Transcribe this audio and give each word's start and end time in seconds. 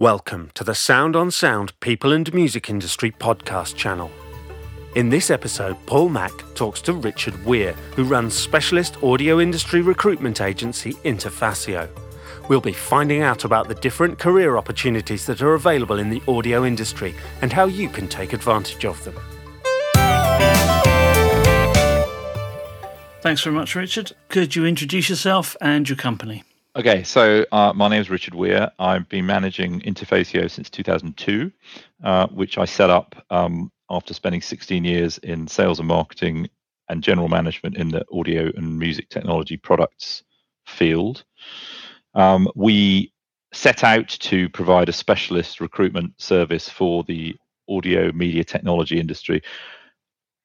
Welcome 0.00 0.52
to 0.54 0.62
the 0.62 0.76
Sound 0.76 1.16
on 1.16 1.32
Sound 1.32 1.72
People 1.80 2.12
and 2.12 2.32
Music 2.32 2.70
Industry 2.70 3.10
podcast 3.10 3.74
channel. 3.74 4.12
In 4.94 5.08
this 5.08 5.28
episode, 5.28 5.76
Paul 5.86 6.08
Mack 6.08 6.30
talks 6.54 6.80
to 6.82 6.92
Richard 6.92 7.44
Weir, 7.44 7.72
who 7.96 8.04
runs 8.04 8.32
specialist 8.32 9.02
audio 9.02 9.40
industry 9.40 9.80
recruitment 9.80 10.40
agency 10.40 10.92
Interfacio. 11.02 11.88
We'll 12.48 12.60
be 12.60 12.72
finding 12.72 13.22
out 13.22 13.44
about 13.44 13.66
the 13.66 13.74
different 13.74 14.20
career 14.20 14.56
opportunities 14.56 15.26
that 15.26 15.42
are 15.42 15.54
available 15.54 15.98
in 15.98 16.10
the 16.10 16.22
audio 16.28 16.64
industry 16.64 17.12
and 17.42 17.52
how 17.52 17.64
you 17.64 17.88
can 17.88 18.06
take 18.06 18.32
advantage 18.32 18.84
of 18.84 19.02
them. 19.02 19.16
Thanks 23.20 23.42
very 23.42 23.56
much, 23.56 23.74
Richard. 23.74 24.12
Could 24.28 24.54
you 24.54 24.64
introduce 24.64 25.08
yourself 25.08 25.56
and 25.60 25.88
your 25.88 25.96
company? 25.96 26.44
Okay, 26.78 27.02
so 27.02 27.44
uh, 27.50 27.72
my 27.74 27.88
name 27.88 28.00
is 28.00 28.08
Richard 28.08 28.34
Weir. 28.34 28.70
I've 28.78 29.08
been 29.08 29.26
managing 29.26 29.80
Interfacio 29.80 30.48
since 30.48 30.70
2002, 30.70 31.50
uh, 32.04 32.28
which 32.28 32.56
I 32.56 32.66
set 32.66 32.88
up 32.88 33.16
um, 33.30 33.72
after 33.90 34.14
spending 34.14 34.40
16 34.40 34.84
years 34.84 35.18
in 35.18 35.48
sales 35.48 35.80
and 35.80 35.88
marketing 35.88 36.48
and 36.88 37.02
general 37.02 37.26
management 37.26 37.76
in 37.76 37.88
the 37.88 38.04
audio 38.12 38.52
and 38.54 38.78
music 38.78 39.08
technology 39.08 39.56
products 39.56 40.22
field. 40.68 41.24
Um, 42.14 42.48
we 42.54 43.12
set 43.52 43.82
out 43.82 44.06
to 44.10 44.48
provide 44.48 44.88
a 44.88 44.92
specialist 44.92 45.60
recruitment 45.60 46.12
service 46.22 46.68
for 46.68 47.02
the 47.02 47.34
audio 47.68 48.12
media 48.12 48.44
technology 48.44 49.00
industry. 49.00 49.42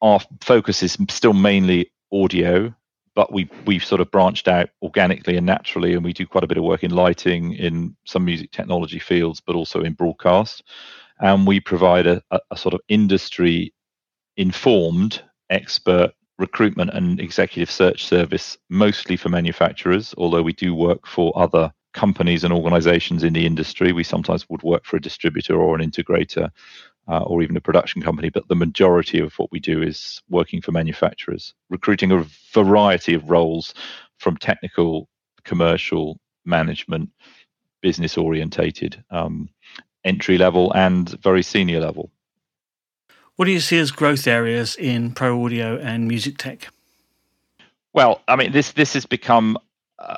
Our 0.02 0.20
focus 0.42 0.82
is 0.82 0.98
still 1.12 1.34
mainly 1.34 1.92
audio 2.12 2.74
but 3.16 3.32
we 3.32 3.50
we've 3.66 3.86
sort 3.86 4.02
of 4.02 4.12
branched 4.12 4.48
out 4.48 4.70
organically 4.82 5.38
and 5.38 5.46
naturally, 5.46 5.94
and 5.94 6.04
we 6.04 6.14
do 6.14 6.26
quite 6.26 6.44
a 6.44 6.48
bit 6.48 6.58
of 6.58 6.64
work 6.64 6.84
in 6.84 6.92
lighting, 6.92 7.54
in 7.54 7.96
some 8.06 8.26
music 8.26 8.52
technology 8.52 9.00
fields, 9.00 9.42
but 9.42 9.56
also 9.56 9.82
in 9.82 9.94
broadcast. 9.94 10.64
And 11.20 11.48
we 11.48 11.60
provide 11.60 12.08
a, 12.08 12.22
a, 12.32 12.40
a 12.52 12.58
sort 12.58 12.74
of 12.74 12.82
industry 12.88 13.74
informed 14.38 15.22
expert 15.50 16.12
recruitment 16.40 16.92
and 16.94 17.20
executive 17.20 17.70
search 17.70 18.06
service, 18.06 18.58
mostly 18.70 19.16
for 19.16 19.30
manufacturers, 19.30 20.14
although 20.18 20.42
we 20.42 20.54
do 20.54 20.74
work 20.74 21.06
for 21.06 21.32
other 21.38 21.72
companies 21.94 22.44
and 22.44 22.52
organizations 22.52 23.24
in 23.24 23.34
the 23.34 23.46
industry. 23.46 23.94
We 23.94 24.04
sometimes 24.04 24.50
would 24.50 24.64
work 24.64 24.84
for 24.86 24.98
a 24.98 25.02
distributor 25.02 25.56
or 25.56 25.76
an 25.76 25.90
integrator 25.90 26.50
uh, 27.08 27.24
or 27.24 27.42
even 27.42 27.58
a 27.58 27.62
production 27.62 28.02
company, 28.02 28.30
but 28.30 28.48
the 28.48 28.56
majority 28.56 29.20
of 29.20 29.34
what 29.38 29.52
we 29.52 29.60
do 29.60 29.82
is 29.82 30.22
working 30.30 30.62
for 30.62 30.72
manufacturers, 30.72 31.54
recruiting 31.70 32.12
a 32.12 32.26
variety 32.54 33.14
of 33.14 33.30
roles 33.30 33.74
from 34.18 34.38
technical, 34.38 35.10
commercial, 35.44 36.20
management, 36.46 37.10
business 37.82 38.18
orientated, 38.18 39.04
um, 39.12 39.50
entry 40.06 40.38
level, 40.38 40.72
and 40.74 41.10
very 41.22 41.44
senior 41.44 41.80
level. 41.80 42.10
What 43.36 43.46
do 43.46 43.52
you 43.52 43.60
see 43.60 43.80
as 43.80 43.92
growth 43.92 44.28
areas 44.28 44.76
in 44.76 45.12
pro 45.12 45.44
audio 45.44 45.78
and 45.78 46.08
music 46.08 46.38
tech? 46.38 46.70
Well, 47.92 48.22
I 48.28 48.36
mean, 48.36 48.52
this 48.52 48.72
this 48.72 48.94
has 48.94 49.06
become 49.06 49.58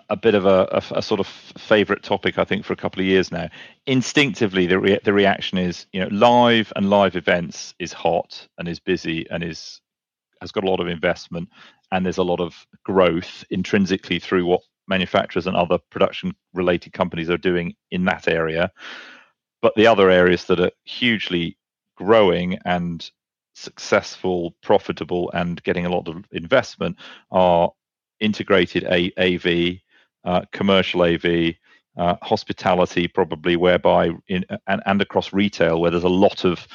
a 0.10 0.16
bit 0.16 0.36
of 0.36 0.46
a, 0.46 0.68
a, 0.72 0.98
a, 0.98 1.02
sort 1.02 1.20
of 1.20 1.28
favorite 1.28 2.04
topic, 2.04 2.38
I 2.38 2.44
think, 2.44 2.66
for 2.66 2.74
a 2.74 2.78
couple 2.78 3.02
of 3.02 3.06
years 3.08 3.32
now. 3.32 3.50
Instinctively, 3.86 4.66
the 4.66 4.80
re- 4.80 5.00
the 5.04 5.14
reaction 5.14 5.58
is, 5.58 5.86
you 5.94 6.00
know, 6.00 6.10
live 6.12 6.72
and 6.76 6.90
live 6.90 7.16
events 7.16 7.74
is 7.80 7.94
hot 7.94 8.48
and 8.58 8.68
is 8.68 8.80
busy 8.80 9.30
and 9.30 9.44
is 9.44 9.82
has 10.42 10.52
got 10.52 10.64
a 10.64 10.70
lot 10.70 10.80
of 10.80 10.88
investment 10.88 11.50
and 11.92 12.06
there's 12.06 12.18
a 12.18 12.24
lot 12.24 12.40
of 12.40 12.66
growth 12.84 13.44
intrinsically 13.50 14.20
through 14.20 14.46
what 14.46 14.62
manufacturers 14.88 15.48
and 15.48 15.56
other 15.56 15.78
production 15.90 16.36
related 16.54 16.94
companies 16.94 17.30
are 17.30 17.38
doing 17.38 17.76
in 17.92 18.06
that 18.06 18.28
area. 18.28 18.72
But 19.62 19.74
the 19.76 19.88
other 19.88 20.10
areas 20.10 20.46
that 20.46 20.60
are 20.60 20.72
hugely 20.84 21.58
growing 21.96 22.60
and 22.66 23.10
successful, 23.54 24.56
profitable, 24.62 25.32
and 25.34 25.64
getting 25.64 25.86
a 25.86 25.90
lot 25.90 26.08
of 26.08 26.26
investment 26.32 26.98
are 27.32 27.72
integrated 28.20 28.84
a- 28.84 29.14
AV, 29.18 29.80
commercial 30.52 31.04
AV, 31.04 31.56
uh, 31.98 32.16
hospitality, 32.22 33.08
probably 33.08 33.56
whereby 33.56 34.12
in 34.28 34.46
and, 34.68 34.82
and 34.86 35.02
across 35.02 35.34
retail, 35.34 35.80
where 35.80 35.92
there's 35.92 36.04
a 36.04 36.10
lot 36.10 36.44
of 36.44 36.68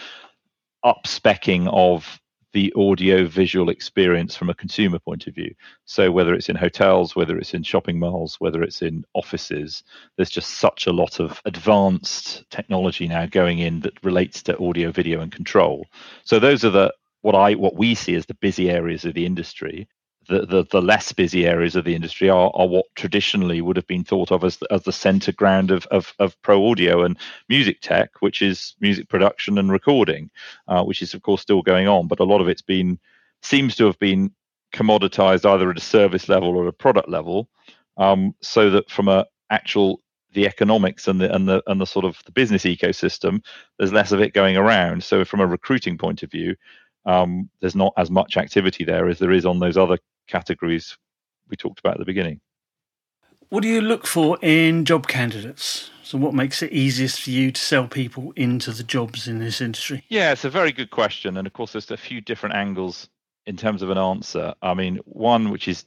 upspecking 0.85 1.69
of 1.73 2.21
the 2.53 2.73
audio 2.77 3.27
visual 3.27 3.71
experience 3.71 4.35
from 4.35 4.51
a 4.51 4.55
consumer 4.55 4.99
point 4.99 5.27
of 5.27 5.35
view. 5.35 5.55
So 5.85 6.11
whether 6.11 6.35
it's 6.35 6.49
in 6.49 6.57
hotels, 6.57 7.15
whether 7.15 7.39
it's 7.39 7.55
in 7.55 7.63
shopping 7.63 7.99
malls, 7.99 8.37
whether 8.41 8.63
it's 8.63 8.83
in 8.83 9.05
offices, 9.15 9.85
there's 10.17 10.31
just 10.31 10.53
such 10.55 10.87
a 10.87 10.93
lot 10.93 11.21
of 11.21 11.41
advanced 11.45 12.45
technology 12.51 13.07
now 13.07 13.27
going 13.27 13.61
in 13.61 13.81
that 13.81 14.03
relates 14.03 14.43
to 14.45 14.59
audio, 14.59 14.91
video, 14.91 15.21
and 15.21 15.31
control. 15.31 15.87
So 16.25 16.39
those 16.39 16.65
are 16.65 16.71
the 16.71 16.93
what 17.23 17.35
I 17.35 17.55
what 17.55 17.77
we 17.77 17.95
see 17.95 18.15
as 18.15 18.27
the 18.27 18.35
busy 18.35 18.71
areas 18.71 19.05
of 19.05 19.15
the 19.15 19.27
industry 19.27 19.87
the, 20.29 20.47
the, 20.47 20.67
the, 20.71 20.83
less 20.83 21.13
busy 21.13 21.47
areas 21.47 21.77
of 21.77 21.85
the 21.85 21.95
industry 21.95 22.29
are, 22.29 22.51
are 22.55 22.69
what 22.69 22.87
traditionally 22.95 23.61
would 23.61 23.77
have 23.77 23.87
been 23.87 24.05
thought 24.05 24.31
of 24.31 24.45
as 24.45 24.59
the, 24.59 24.67
as 24.71 24.83
the 24.83 24.93
center 24.93 25.33
ground 25.33 25.71
of, 25.71 25.87
of, 25.87 26.15
of 26.19 26.41
pro 26.43 26.71
audio 26.71 27.03
and 27.03 27.19
music 27.49 27.81
tech, 27.81 28.11
which 28.21 28.43
is 28.43 28.75
music 28.81 29.09
production 29.09 29.59
and 29.59 29.73
recording, 29.73 30.31
uh, 30.69 30.85
which 30.85 31.03
is 31.03 31.15
of 31.15 31.23
course 31.23 31.41
still 31.41 31.63
going 31.63 31.89
on, 31.89 32.07
but 32.07 32.21
a 32.21 32.25
lot 32.25 32.41
of 32.41 32.49
it's 32.49 32.63
been 32.63 32.99
seems 33.43 33.75
to 33.77 33.87
have 33.87 33.99
been 33.99 34.31
commoditized 34.75 35.49
either 35.49 35.71
at 35.71 35.79
a 35.79 35.81
service 35.81 36.29
level 36.29 36.57
or 36.57 36.67
a 36.67 36.73
product 36.73 37.09
level, 37.09 37.49
um, 37.97 38.35
so 38.41 38.71
that 38.71 38.91
from 38.91 39.09
a 39.09 39.27
actual 39.51 40.01
the 40.33 40.47
economics 40.47 41.09
and 41.09 41.21
the 41.21 41.35
and 41.35 41.49
the 41.49 41.63
and 41.67 41.81
the 41.81 41.87
sort 41.87 42.05
of 42.05 42.19
the 42.25 42.33
business 42.33 42.63
ecosystem, 42.65 43.43
there's 43.79 43.93
less 43.93 44.13
of 44.13 44.21
it 44.21 44.33
going 44.33 44.57
around. 44.57 45.03
So 45.03 45.25
from 45.25 45.41
a 45.41 45.47
recruiting 45.47 45.99
point 45.99 46.23
of 46.23 46.31
view, 46.31 46.55
um, 47.07 47.49
there's 47.61 47.77
not 47.77 47.93
as 47.97 48.11
much 48.11 48.37
activity 48.37 48.85
there 48.85 49.09
as 49.09 49.19
there 49.19 49.33
is 49.33 49.47
on 49.47 49.59
those 49.59 49.77
other 49.77 49.99
categories 50.29 50.97
we 51.49 51.57
talked 51.57 51.81
about 51.81 51.95
at 51.95 51.99
the 51.99 52.05
beginning. 52.05 52.41
What 53.49 53.63
do 53.63 53.69
you 53.69 53.81
look 53.81 54.07
for 54.07 54.39
in 54.43 54.85
job 54.85 55.09
candidates? 55.09 55.91
So, 56.05 56.19
what 56.19 56.35
makes 56.35 56.63
it 56.63 56.73
easiest 56.73 57.21
for 57.21 57.31
you 57.31 57.51
to 57.51 57.61
sell 57.61 57.89
people 57.89 58.33
into 58.37 58.73
the 58.73 58.83
jobs 58.83 59.27
in 59.27 59.39
this 59.39 59.61
industry? 59.61 60.05
Yeah, 60.09 60.33
it's 60.33 60.45
a 60.45 60.51
very 60.51 60.73
good 60.73 60.91
question. 60.91 61.37
And 61.37 61.47
of 61.47 61.53
course, 61.53 61.73
there's 61.73 61.91
a 61.91 61.97
few 61.97 62.21
different 62.21 62.55
angles 62.55 63.09
in 63.47 63.57
terms 63.57 63.83
of 63.83 63.91
an 63.91 63.99
answer. 63.99 64.55
I 64.63 64.75
mean, 64.75 65.01
one 65.05 65.51
which 65.51 65.67
is 65.67 65.85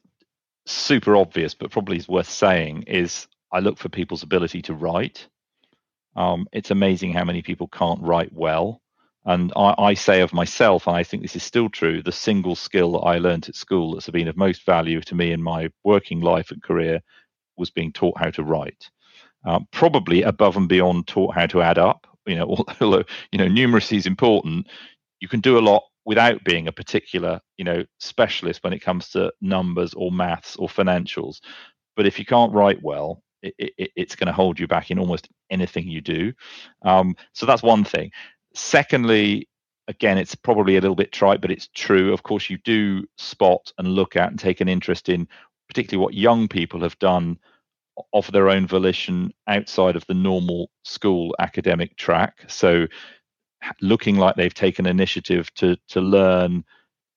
super 0.65 1.15
obvious, 1.15 1.53
but 1.53 1.71
probably 1.71 1.97
is 1.97 2.07
worth 2.07 2.29
saying, 2.29 2.83
is 2.83 3.27
I 3.51 3.59
look 3.59 3.77
for 3.77 3.89
people's 3.89 4.23
ability 4.23 4.61
to 4.63 4.73
write. 4.73 5.27
Um, 6.15 6.47
it's 6.51 6.71
amazing 6.71 7.13
how 7.13 7.23
many 7.23 7.41
people 7.41 7.67
can't 7.67 8.01
write 8.01 8.33
well. 8.33 8.81
And 9.25 9.53
I, 9.55 9.73
I, 9.77 9.93
say 9.93 10.21
of 10.21 10.33
myself, 10.33 10.85
and 10.85 10.95
I 10.95 11.03
think 11.03 11.21
this 11.21 11.35
is 11.35 11.43
still 11.43 11.69
true, 11.69 12.03
the 12.03 12.11
single 12.11 12.55
skill 12.55 12.93
that 12.93 12.99
I 12.99 13.19
learned 13.19 13.47
at 13.47 13.55
school 13.55 13.93
that's 13.93 14.09
been 14.09 14.27
of 14.27 14.35
most 14.35 14.65
value 14.65 14.99
to 15.01 15.15
me 15.15 15.31
in 15.31 15.41
my 15.41 15.69
working 15.83 16.19
life 16.19 16.51
and 16.51 16.61
career 16.61 17.01
was 17.55 17.69
being 17.69 17.93
taught 17.93 18.17
how 18.17 18.29
to 18.31 18.43
write. 18.43 18.89
Um, 19.45 19.67
probably 19.71 20.23
above 20.23 20.57
and 20.57 20.67
beyond 20.67 21.07
taught 21.07 21.35
how 21.35 21.45
to 21.47 21.61
add 21.61 21.77
up. 21.77 22.05
You 22.25 22.35
know, 22.35 22.65
although 22.81 23.03
you 23.31 23.39
know 23.39 23.47
numeracy 23.47 23.97
is 23.97 24.05
important, 24.05 24.67
you 25.19 25.27
can 25.27 25.39
do 25.39 25.57
a 25.57 25.61
lot 25.61 25.83
without 26.05 26.43
being 26.43 26.67
a 26.67 26.71
particular 26.73 27.39
you 27.57 27.63
know 27.63 27.85
specialist 27.99 28.63
when 28.63 28.73
it 28.73 28.79
comes 28.79 29.09
to 29.09 29.31
numbers 29.41 29.93
or 29.93 30.11
maths 30.11 30.55
or 30.57 30.67
financials. 30.67 31.39
But 31.95 32.07
if 32.07 32.19
you 32.19 32.25
can't 32.25 32.53
write 32.53 32.81
well, 32.81 33.23
it, 33.43 33.73
it, 33.77 33.91
it's 33.95 34.15
going 34.15 34.27
to 34.27 34.33
hold 34.33 34.59
you 34.59 34.67
back 34.67 34.89
in 34.89 34.99
almost 34.99 35.29
anything 35.49 35.87
you 35.87 36.01
do. 36.01 36.33
Um, 36.83 37.15
so 37.33 37.45
that's 37.45 37.61
one 37.61 37.83
thing. 37.83 38.11
Secondly, 38.53 39.47
again, 39.87 40.17
it's 40.17 40.35
probably 40.35 40.77
a 40.77 40.81
little 40.81 40.95
bit 40.95 41.11
trite, 41.11 41.41
but 41.41 41.51
it's 41.51 41.69
true. 41.73 42.13
Of 42.13 42.23
course, 42.23 42.49
you 42.49 42.57
do 42.59 43.05
spot 43.17 43.71
and 43.77 43.87
look 43.87 44.15
at 44.15 44.29
and 44.29 44.39
take 44.39 44.61
an 44.61 44.69
interest 44.69 45.09
in, 45.09 45.27
particularly 45.67 46.03
what 46.03 46.13
young 46.13 46.47
people 46.47 46.81
have 46.81 46.97
done 46.99 47.37
of 48.13 48.31
their 48.31 48.49
own 48.49 48.67
volition 48.67 49.31
outside 49.47 49.95
of 49.95 50.05
the 50.07 50.13
normal 50.13 50.69
school 50.83 51.35
academic 51.39 51.95
track. 51.97 52.45
So, 52.47 52.87
looking 53.81 54.17
like 54.17 54.35
they've 54.35 54.53
taken 54.53 54.85
initiative 54.85 55.53
to 55.55 55.77
to 55.89 56.01
learn, 56.01 56.63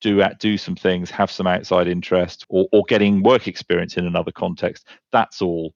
do 0.00 0.21
at 0.23 0.38
do 0.41 0.59
some 0.59 0.77
things, 0.77 1.11
have 1.11 1.31
some 1.31 1.47
outside 1.47 1.88
interest, 1.88 2.47
or 2.49 2.67
or 2.73 2.85
getting 2.88 3.23
work 3.23 3.49
experience 3.49 3.97
in 3.97 4.06
another 4.06 4.33
context. 4.33 4.88
That's 5.12 5.43
all 5.43 5.75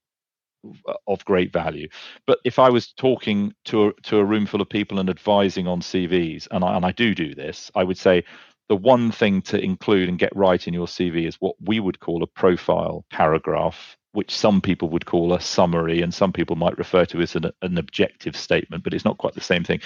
of 1.06 1.24
great 1.24 1.52
value. 1.52 1.88
But 2.26 2.38
if 2.44 2.58
I 2.58 2.70
was 2.70 2.92
talking 2.92 3.54
to 3.66 3.88
a, 3.88 3.92
to 4.04 4.18
a 4.18 4.24
room 4.24 4.46
full 4.46 4.60
of 4.60 4.68
people 4.68 4.98
and 4.98 5.10
advising 5.10 5.66
on 5.66 5.80
CVs, 5.80 6.48
and 6.50 6.64
I, 6.64 6.76
and 6.76 6.84
I 6.84 6.92
do 6.92 7.14
do 7.14 7.34
this, 7.34 7.70
I 7.74 7.84
would 7.84 7.98
say 7.98 8.24
the 8.68 8.76
one 8.76 9.10
thing 9.10 9.42
to 9.42 9.60
include 9.60 10.08
and 10.08 10.18
get 10.18 10.34
right 10.36 10.66
in 10.66 10.74
your 10.74 10.86
CV 10.86 11.26
is 11.26 11.36
what 11.40 11.56
we 11.60 11.80
would 11.80 12.00
call 12.00 12.22
a 12.22 12.26
profile 12.26 13.04
paragraph, 13.10 13.96
which 14.12 14.34
some 14.34 14.60
people 14.60 14.88
would 14.90 15.06
call 15.06 15.32
a 15.32 15.40
summary, 15.40 16.02
and 16.02 16.14
some 16.14 16.32
people 16.32 16.56
might 16.56 16.78
refer 16.78 17.04
to 17.06 17.20
as 17.20 17.34
an, 17.36 17.50
an 17.62 17.78
objective 17.78 18.36
statement, 18.36 18.84
but 18.84 18.94
it's 18.94 19.04
not 19.04 19.18
quite 19.18 19.34
the 19.34 19.40
same 19.40 19.64
thing. 19.64 19.80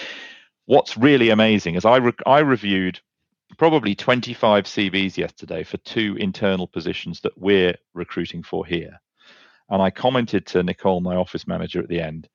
What's 0.67 0.97
really 0.97 1.31
amazing 1.31 1.76
is 1.76 1.85
I 1.85 1.97
re- 1.97 2.12
I 2.26 2.41
reviewed 2.41 3.00
probably 3.59 3.94
25 3.94 4.65
CVs 4.65 5.17
yesterday 5.17 5.62
for 5.62 5.76
two 5.79 6.17
internal 6.19 6.67
positions 6.67 7.21
that 7.21 7.38
we're 7.38 7.76
recruiting 7.94 8.43
for 8.43 8.67
here. 8.67 9.00
And 9.69 9.81
I 9.81 9.90
commented 9.90 10.46
to 10.49 10.62
Nicole, 10.62 11.00
my 11.00 11.16
office 11.16 11.46
manager, 11.46 11.81
at 11.81 11.88
the 11.88 12.00
end, 12.00 12.28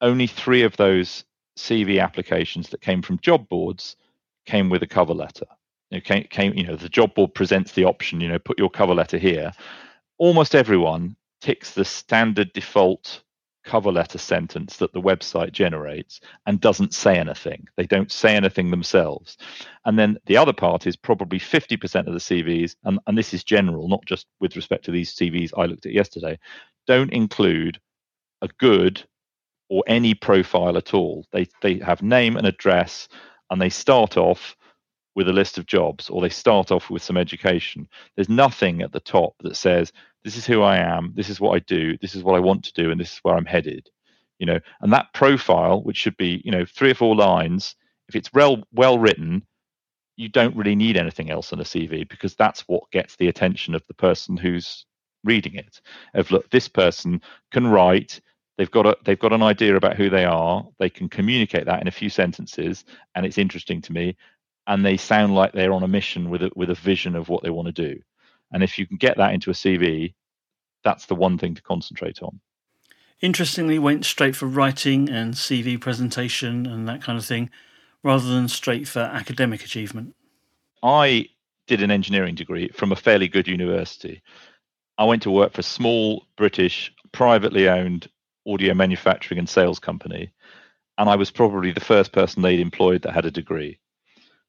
only 0.00 0.26
three 0.26 0.62
of 0.62 0.76
those 0.76 1.24
CV 1.56 2.02
applications 2.02 2.68
that 2.68 2.82
came 2.82 3.02
from 3.02 3.18
job 3.20 3.48
boards 3.48 3.96
came 4.44 4.68
with 4.68 4.82
a 4.82 4.86
cover 4.86 5.14
letter. 5.14 5.46
It 5.90 6.04
came, 6.04 6.24
came, 6.24 6.54
you 6.54 6.66
know, 6.66 6.76
the 6.76 6.88
job 6.88 7.14
board 7.14 7.34
presents 7.34 7.72
the 7.72 7.84
option, 7.84 8.20
you 8.20 8.28
know, 8.28 8.38
put 8.38 8.58
your 8.58 8.70
cover 8.70 8.94
letter 8.94 9.18
here. 9.18 9.52
Almost 10.18 10.54
everyone 10.54 11.16
ticks 11.40 11.74
the 11.74 11.84
standard 11.84 12.52
default 12.52 13.22
cover 13.66 13.92
letter 13.92 14.18
sentence 14.18 14.78
that 14.78 14.92
the 14.94 15.02
website 15.02 15.52
generates 15.52 16.20
and 16.46 16.60
doesn't 16.60 16.94
say 16.94 17.18
anything. 17.18 17.66
They 17.76 17.86
don't 17.86 18.10
say 18.10 18.34
anything 18.34 18.70
themselves. 18.70 19.36
And 19.84 19.98
then 19.98 20.18
the 20.26 20.38
other 20.38 20.54
part 20.54 20.86
is 20.86 20.96
probably 20.96 21.38
50% 21.38 22.06
of 22.06 22.14
the 22.14 22.20
CVs, 22.20 22.76
and, 22.84 22.98
and 23.06 23.18
this 23.18 23.34
is 23.34 23.44
general, 23.44 23.88
not 23.88 24.04
just 24.06 24.26
with 24.40 24.56
respect 24.56 24.86
to 24.86 24.90
these 24.90 25.14
CVs 25.14 25.52
I 25.58 25.66
looked 25.66 25.86
at 25.86 25.92
yesterday, 25.92 26.38
don't 26.86 27.12
include 27.12 27.78
a 28.40 28.48
good 28.58 29.02
or 29.68 29.82
any 29.86 30.14
profile 30.14 30.76
at 30.76 30.94
all. 30.94 31.26
They 31.32 31.48
they 31.62 31.78
have 31.78 32.02
name 32.02 32.36
and 32.36 32.46
address 32.46 33.08
and 33.50 33.60
they 33.60 33.68
start 33.68 34.16
off 34.16 34.56
with 35.16 35.28
a 35.28 35.32
list 35.32 35.58
of 35.58 35.66
jobs 35.66 36.10
or 36.10 36.20
they 36.20 36.28
start 36.28 36.70
off 36.70 36.90
with 36.90 37.02
some 37.02 37.16
education. 37.16 37.88
There's 38.14 38.28
nothing 38.28 38.82
at 38.82 38.92
the 38.92 39.00
top 39.00 39.34
that 39.40 39.56
says 39.56 39.92
this 40.26 40.36
is 40.36 40.44
who 40.44 40.60
I 40.60 40.78
am, 40.78 41.12
this 41.14 41.30
is 41.30 41.40
what 41.40 41.54
I 41.54 41.60
do, 41.60 41.96
this 41.98 42.16
is 42.16 42.24
what 42.24 42.34
I 42.34 42.40
want 42.40 42.64
to 42.64 42.72
do, 42.72 42.90
and 42.90 43.00
this 43.00 43.12
is 43.12 43.18
where 43.22 43.36
I'm 43.36 43.44
headed. 43.46 43.88
You 44.40 44.46
know, 44.46 44.58
and 44.80 44.92
that 44.92 45.14
profile, 45.14 45.80
which 45.84 45.96
should 45.96 46.16
be, 46.16 46.42
you 46.44 46.50
know, 46.50 46.64
three 46.66 46.90
or 46.90 46.94
four 46.94 47.14
lines, 47.14 47.76
if 48.08 48.16
it's 48.16 48.32
well 48.32 48.64
well 48.72 48.98
written, 48.98 49.46
you 50.16 50.28
don't 50.28 50.56
really 50.56 50.74
need 50.74 50.96
anything 50.96 51.30
else 51.30 51.52
on 51.52 51.60
a 51.60 51.64
CV 51.64 52.08
because 52.08 52.34
that's 52.34 52.62
what 52.62 52.90
gets 52.90 53.14
the 53.14 53.28
attention 53.28 53.72
of 53.76 53.84
the 53.86 53.94
person 53.94 54.36
who's 54.36 54.84
reading 55.22 55.54
it. 55.54 55.80
Of 56.12 56.32
look, 56.32 56.50
this 56.50 56.66
person 56.66 57.22
can 57.52 57.68
write, 57.68 58.20
they've 58.58 58.70
got 58.70 58.84
a 58.84 58.96
they've 59.04 59.16
got 59.16 59.32
an 59.32 59.44
idea 59.44 59.76
about 59.76 59.96
who 59.96 60.10
they 60.10 60.24
are, 60.24 60.66
they 60.80 60.90
can 60.90 61.08
communicate 61.08 61.66
that 61.66 61.80
in 61.80 61.86
a 61.86 61.92
few 61.92 62.10
sentences, 62.10 62.84
and 63.14 63.24
it's 63.24 63.38
interesting 63.38 63.80
to 63.82 63.92
me, 63.92 64.16
and 64.66 64.84
they 64.84 64.96
sound 64.96 65.36
like 65.36 65.52
they're 65.52 65.72
on 65.72 65.84
a 65.84 65.88
mission 65.88 66.30
with 66.30 66.42
a 66.42 66.50
with 66.56 66.70
a 66.70 66.74
vision 66.74 67.14
of 67.14 67.28
what 67.28 67.44
they 67.44 67.50
want 67.50 67.66
to 67.66 67.94
do. 67.94 68.02
And 68.52 68.62
if 68.62 68.78
you 68.78 68.86
can 68.86 68.96
get 68.96 69.16
that 69.16 69.34
into 69.34 69.50
a 69.50 69.54
CV, 69.54 70.14
that's 70.84 71.06
the 71.06 71.14
one 71.14 71.38
thing 71.38 71.54
to 71.54 71.62
concentrate 71.62 72.22
on. 72.22 72.40
Interestingly, 73.20 73.78
went 73.78 74.04
straight 74.04 74.36
for 74.36 74.46
writing 74.46 75.08
and 75.08 75.34
CV 75.34 75.80
presentation 75.80 76.66
and 76.66 76.86
that 76.88 77.02
kind 77.02 77.18
of 77.18 77.24
thing, 77.24 77.50
rather 78.02 78.28
than 78.28 78.48
straight 78.48 78.86
for 78.86 79.00
academic 79.00 79.64
achievement. 79.64 80.14
I 80.82 81.28
did 81.66 81.82
an 81.82 81.90
engineering 81.90 82.34
degree 82.34 82.68
from 82.68 82.92
a 82.92 82.96
fairly 82.96 83.26
good 83.26 83.48
university. 83.48 84.22
I 84.98 85.04
went 85.04 85.22
to 85.22 85.30
work 85.30 85.54
for 85.54 85.60
a 85.60 85.64
small 85.64 86.26
British 86.36 86.92
privately 87.12 87.68
owned 87.68 88.08
audio 88.46 88.74
manufacturing 88.74 89.38
and 89.38 89.48
sales 89.48 89.78
company, 89.78 90.30
and 90.98 91.08
I 91.10 91.16
was 91.16 91.30
probably 91.30 91.72
the 91.72 91.80
first 91.80 92.12
person 92.12 92.42
they'd 92.42 92.60
employed 92.60 93.02
that 93.02 93.12
had 93.12 93.26
a 93.26 93.30
degree. 93.30 93.78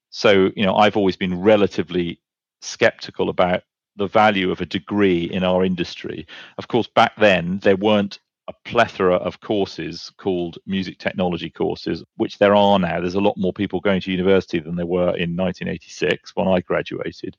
So, 0.09 0.51
you 0.55 0.65
know, 0.65 0.75
I've 0.75 0.97
always 0.97 1.15
been 1.15 1.41
relatively 1.41 2.19
skeptical 2.61 3.29
about 3.29 3.63
the 3.97 4.07
value 4.07 4.51
of 4.51 4.61
a 4.61 4.65
degree 4.65 5.23
in 5.23 5.43
our 5.43 5.65
industry. 5.65 6.27
Of 6.57 6.67
course, 6.67 6.87
back 6.87 7.15
then 7.17 7.59
there 7.59 7.75
weren't 7.75 8.19
a 8.47 8.53
plethora 8.63 9.15
of 9.15 9.41
courses 9.41 10.11
called 10.17 10.57
music 10.65 10.99
technology 10.99 11.49
courses, 11.49 12.03
which 12.15 12.37
there 12.37 12.55
are 12.55 12.79
now. 12.79 13.01
There's 13.01 13.15
a 13.15 13.19
lot 13.19 13.37
more 13.37 13.51
people 13.51 13.81
going 13.81 13.99
to 14.01 14.11
university 14.11 14.59
than 14.59 14.75
there 14.75 14.85
were 14.85 15.15
in 15.17 15.35
1986 15.35 16.35
when 16.35 16.47
I 16.47 16.61
graduated. 16.61 17.35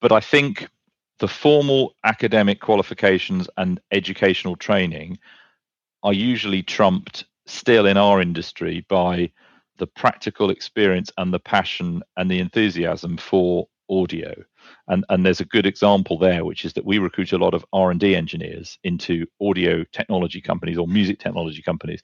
But 0.00 0.10
I 0.10 0.20
think 0.20 0.68
the 1.20 1.28
formal 1.28 1.94
academic 2.04 2.60
qualifications 2.60 3.48
and 3.56 3.80
educational 3.92 4.56
training 4.56 5.18
are 6.02 6.14
usually 6.14 6.62
trumped 6.62 7.26
still 7.46 7.86
in 7.86 7.96
our 7.96 8.20
industry 8.20 8.84
by 8.88 9.30
the 9.76 9.86
practical 9.86 10.50
experience 10.50 11.10
and 11.16 11.32
the 11.32 11.38
passion 11.38 12.02
and 12.16 12.30
the 12.30 12.38
enthusiasm 12.38 13.16
for 13.16 13.68
audio. 13.90 14.34
And 14.88 15.04
and 15.08 15.24
there's 15.24 15.40
a 15.40 15.44
good 15.44 15.66
example 15.66 16.18
there 16.18 16.44
which 16.44 16.64
is 16.64 16.72
that 16.74 16.84
we 16.84 16.98
recruit 16.98 17.32
a 17.32 17.38
lot 17.38 17.54
of 17.54 17.64
r&d 17.72 18.14
engineers 18.14 18.78
into 18.84 19.26
audio 19.40 19.84
technology 19.92 20.40
companies 20.40 20.78
or 20.78 20.86
music 20.86 21.18
technology 21.18 21.62
companies. 21.62 22.02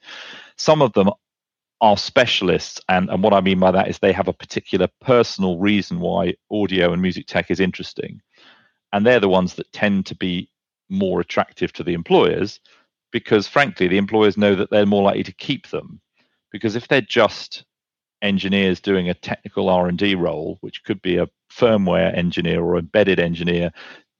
Some 0.57 0.81
of 0.81 0.93
them 0.93 1.09
are 1.79 1.97
specialists 1.97 2.81
and, 2.89 3.07
and 3.09 3.21
what 3.21 3.33
i 3.33 3.41
mean 3.41 3.59
by 3.59 3.69
that 3.69 3.87
is 3.87 3.99
they 3.99 4.11
have 4.11 4.27
a 4.27 4.33
particular 4.33 4.87
personal 4.99 5.59
reason 5.59 5.99
why 5.99 6.33
audio 6.51 6.91
and 6.91 7.01
music 7.01 7.27
tech 7.27 7.51
is 7.51 7.59
interesting. 7.59 8.21
And 8.93 9.05
they're 9.05 9.19
the 9.19 9.29
ones 9.29 9.55
that 9.55 9.71
tend 9.73 10.05
to 10.07 10.15
be 10.15 10.49
more 10.89 11.19
attractive 11.19 11.73
to 11.73 11.83
the 11.83 11.93
employers 11.93 12.59
because 13.11 13.47
frankly 13.47 13.87
the 13.87 13.97
employers 13.97 14.37
know 14.37 14.55
that 14.55 14.69
they're 14.69 14.85
more 14.85 15.03
likely 15.03 15.23
to 15.23 15.33
keep 15.33 15.67
them. 15.69 16.01
Because 16.51 16.75
if 16.75 16.87
they're 16.87 17.01
just 17.01 17.65
engineers 18.21 18.79
doing 18.79 19.09
a 19.09 19.13
technical 19.13 19.69
r&d 19.69 20.15
role 20.15 20.57
which 20.61 20.83
could 20.83 21.01
be 21.01 21.17
a 21.17 21.27
firmware 21.51 22.15
engineer 22.17 22.63
or 22.63 22.77
embedded 22.77 23.19
engineer 23.19 23.71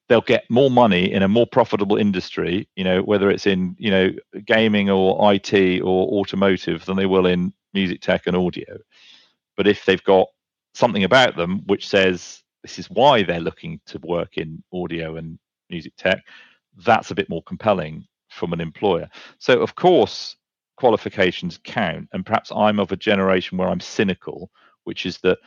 they'll 0.08 0.22
get 0.22 0.50
more 0.50 0.72
money 0.72 1.12
in 1.12 1.24
a 1.24 1.28
more 1.28 1.48
profitable 1.48 1.98
industry 1.98 2.68
you 2.76 2.84
know 2.84 3.02
whether 3.02 3.30
it's 3.30 3.48
in 3.48 3.76
you 3.78 3.92
know 3.92 4.10
gaming 4.46 4.90
or 4.90 5.34
IT 5.34 5.82
or 5.82 6.20
automotive 6.20 6.86
than 6.86 6.96
they 6.96 7.06
will 7.06 7.26
in 7.26 7.54
music 7.74 8.02
tech 8.02 8.26
and 8.26 8.36
audio. 8.36 8.80
But 9.56 9.68
if 9.68 9.86
they've 9.86 10.04
got 10.04 10.28
something 10.74 11.04
about 11.04 11.36
them 11.36 11.62
which 11.68 11.88
says 11.88 12.42
this 12.64 12.80
is 12.80 12.90
why 12.90 13.24
they're 13.24 13.40
looking 13.40 13.80
to 13.88 14.00
work 14.00 14.38
in 14.38 14.64
audio 14.74 15.16
and 15.16 15.38
music 15.70 15.94
tech 15.98 16.24
that's 16.86 17.12
a 17.12 17.16
bit 17.16 17.30
more 17.30 17.44
compelling 17.44 18.06
from 18.30 18.54
an 18.54 18.62
employer. 18.62 19.10
So 19.40 19.62
of 19.62 19.76
course 19.76 20.37
qualifications 20.78 21.60
count. 21.64 22.10
And 22.14 22.26
perhaps 22.26 22.52
i'm 22.56 22.80
of 22.80 22.92
a 22.92 22.98
generation 22.98 23.58
where 23.58 23.70
i'm 23.70 23.82
cynical 23.82 24.52
which 24.86 25.06
is 25.06 25.20
that 25.20 25.40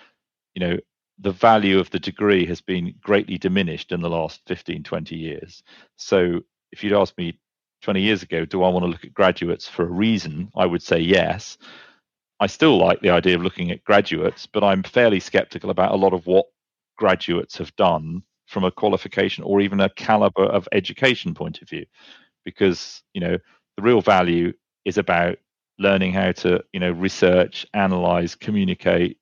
you 0.55 0.61
know 0.61 0.79
the 1.21 1.33
value 1.33 1.79
of 1.79 1.91
the 1.91 2.01
degree 2.01 2.47
has 2.47 2.61
been 2.63 2.95
greatly 3.03 3.39
diminished 3.39 3.93
in 3.93 4.01
the 4.03 4.11
last 4.11 4.43
15 4.47 4.83
20 4.85 5.17
years. 5.17 5.63
So 5.97 6.41
if 6.73 6.85
you'd 6.85 6.95
asked 6.95 7.19
me 7.19 7.39
20 7.83 8.01
years 8.03 8.23
ago 8.23 8.45
do 8.45 8.63
i 8.63 8.69
want 8.69 8.85
to 8.85 8.91
look 8.91 9.05
at 9.05 9.15
graduates 9.15 9.69
for 9.69 9.85
a 9.85 9.91
reason? 9.91 10.51
I 10.57 10.67
would 10.67 10.83
say 10.83 10.99
yes. 11.01 11.59
I 12.41 12.47
still 12.47 12.79
like 12.79 13.01
the 13.01 13.11
idea 13.11 13.37
of 13.37 13.43
looking 13.43 13.71
at 13.71 13.85
graduates 13.85 14.47
but 14.47 14.65
i'm 14.65 14.83
fairly 14.83 15.21
skeptical 15.21 15.71
about 15.71 15.93
a 15.93 15.97
lot 15.97 16.13
of 16.15 16.27
what 16.27 16.47
graduates 16.97 17.59
have 17.59 17.75
done 17.77 18.23
from 18.47 18.65
a 18.65 18.71
qualification 18.71 19.45
or 19.45 19.61
even 19.61 19.81
a 19.81 19.89
caliber 19.91 20.45
of 20.45 20.69
education 20.73 21.35
point 21.35 21.63
of 21.63 21.69
view. 21.69 21.87
Because 22.45 23.03
you 23.15 23.21
know 23.21 23.39
the 23.77 23.83
real 23.83 24.01
value 24.01 24.53
is 24.85 24.99
about 24.99 25.39
learning 25.79 26.13
how 26.13 26.33
to 26.33 26.63
you 26.73 26.81
know 26.81 26.93
research 26.93 27.67
analyze 27.75 28.35
communicate 28.35 29.19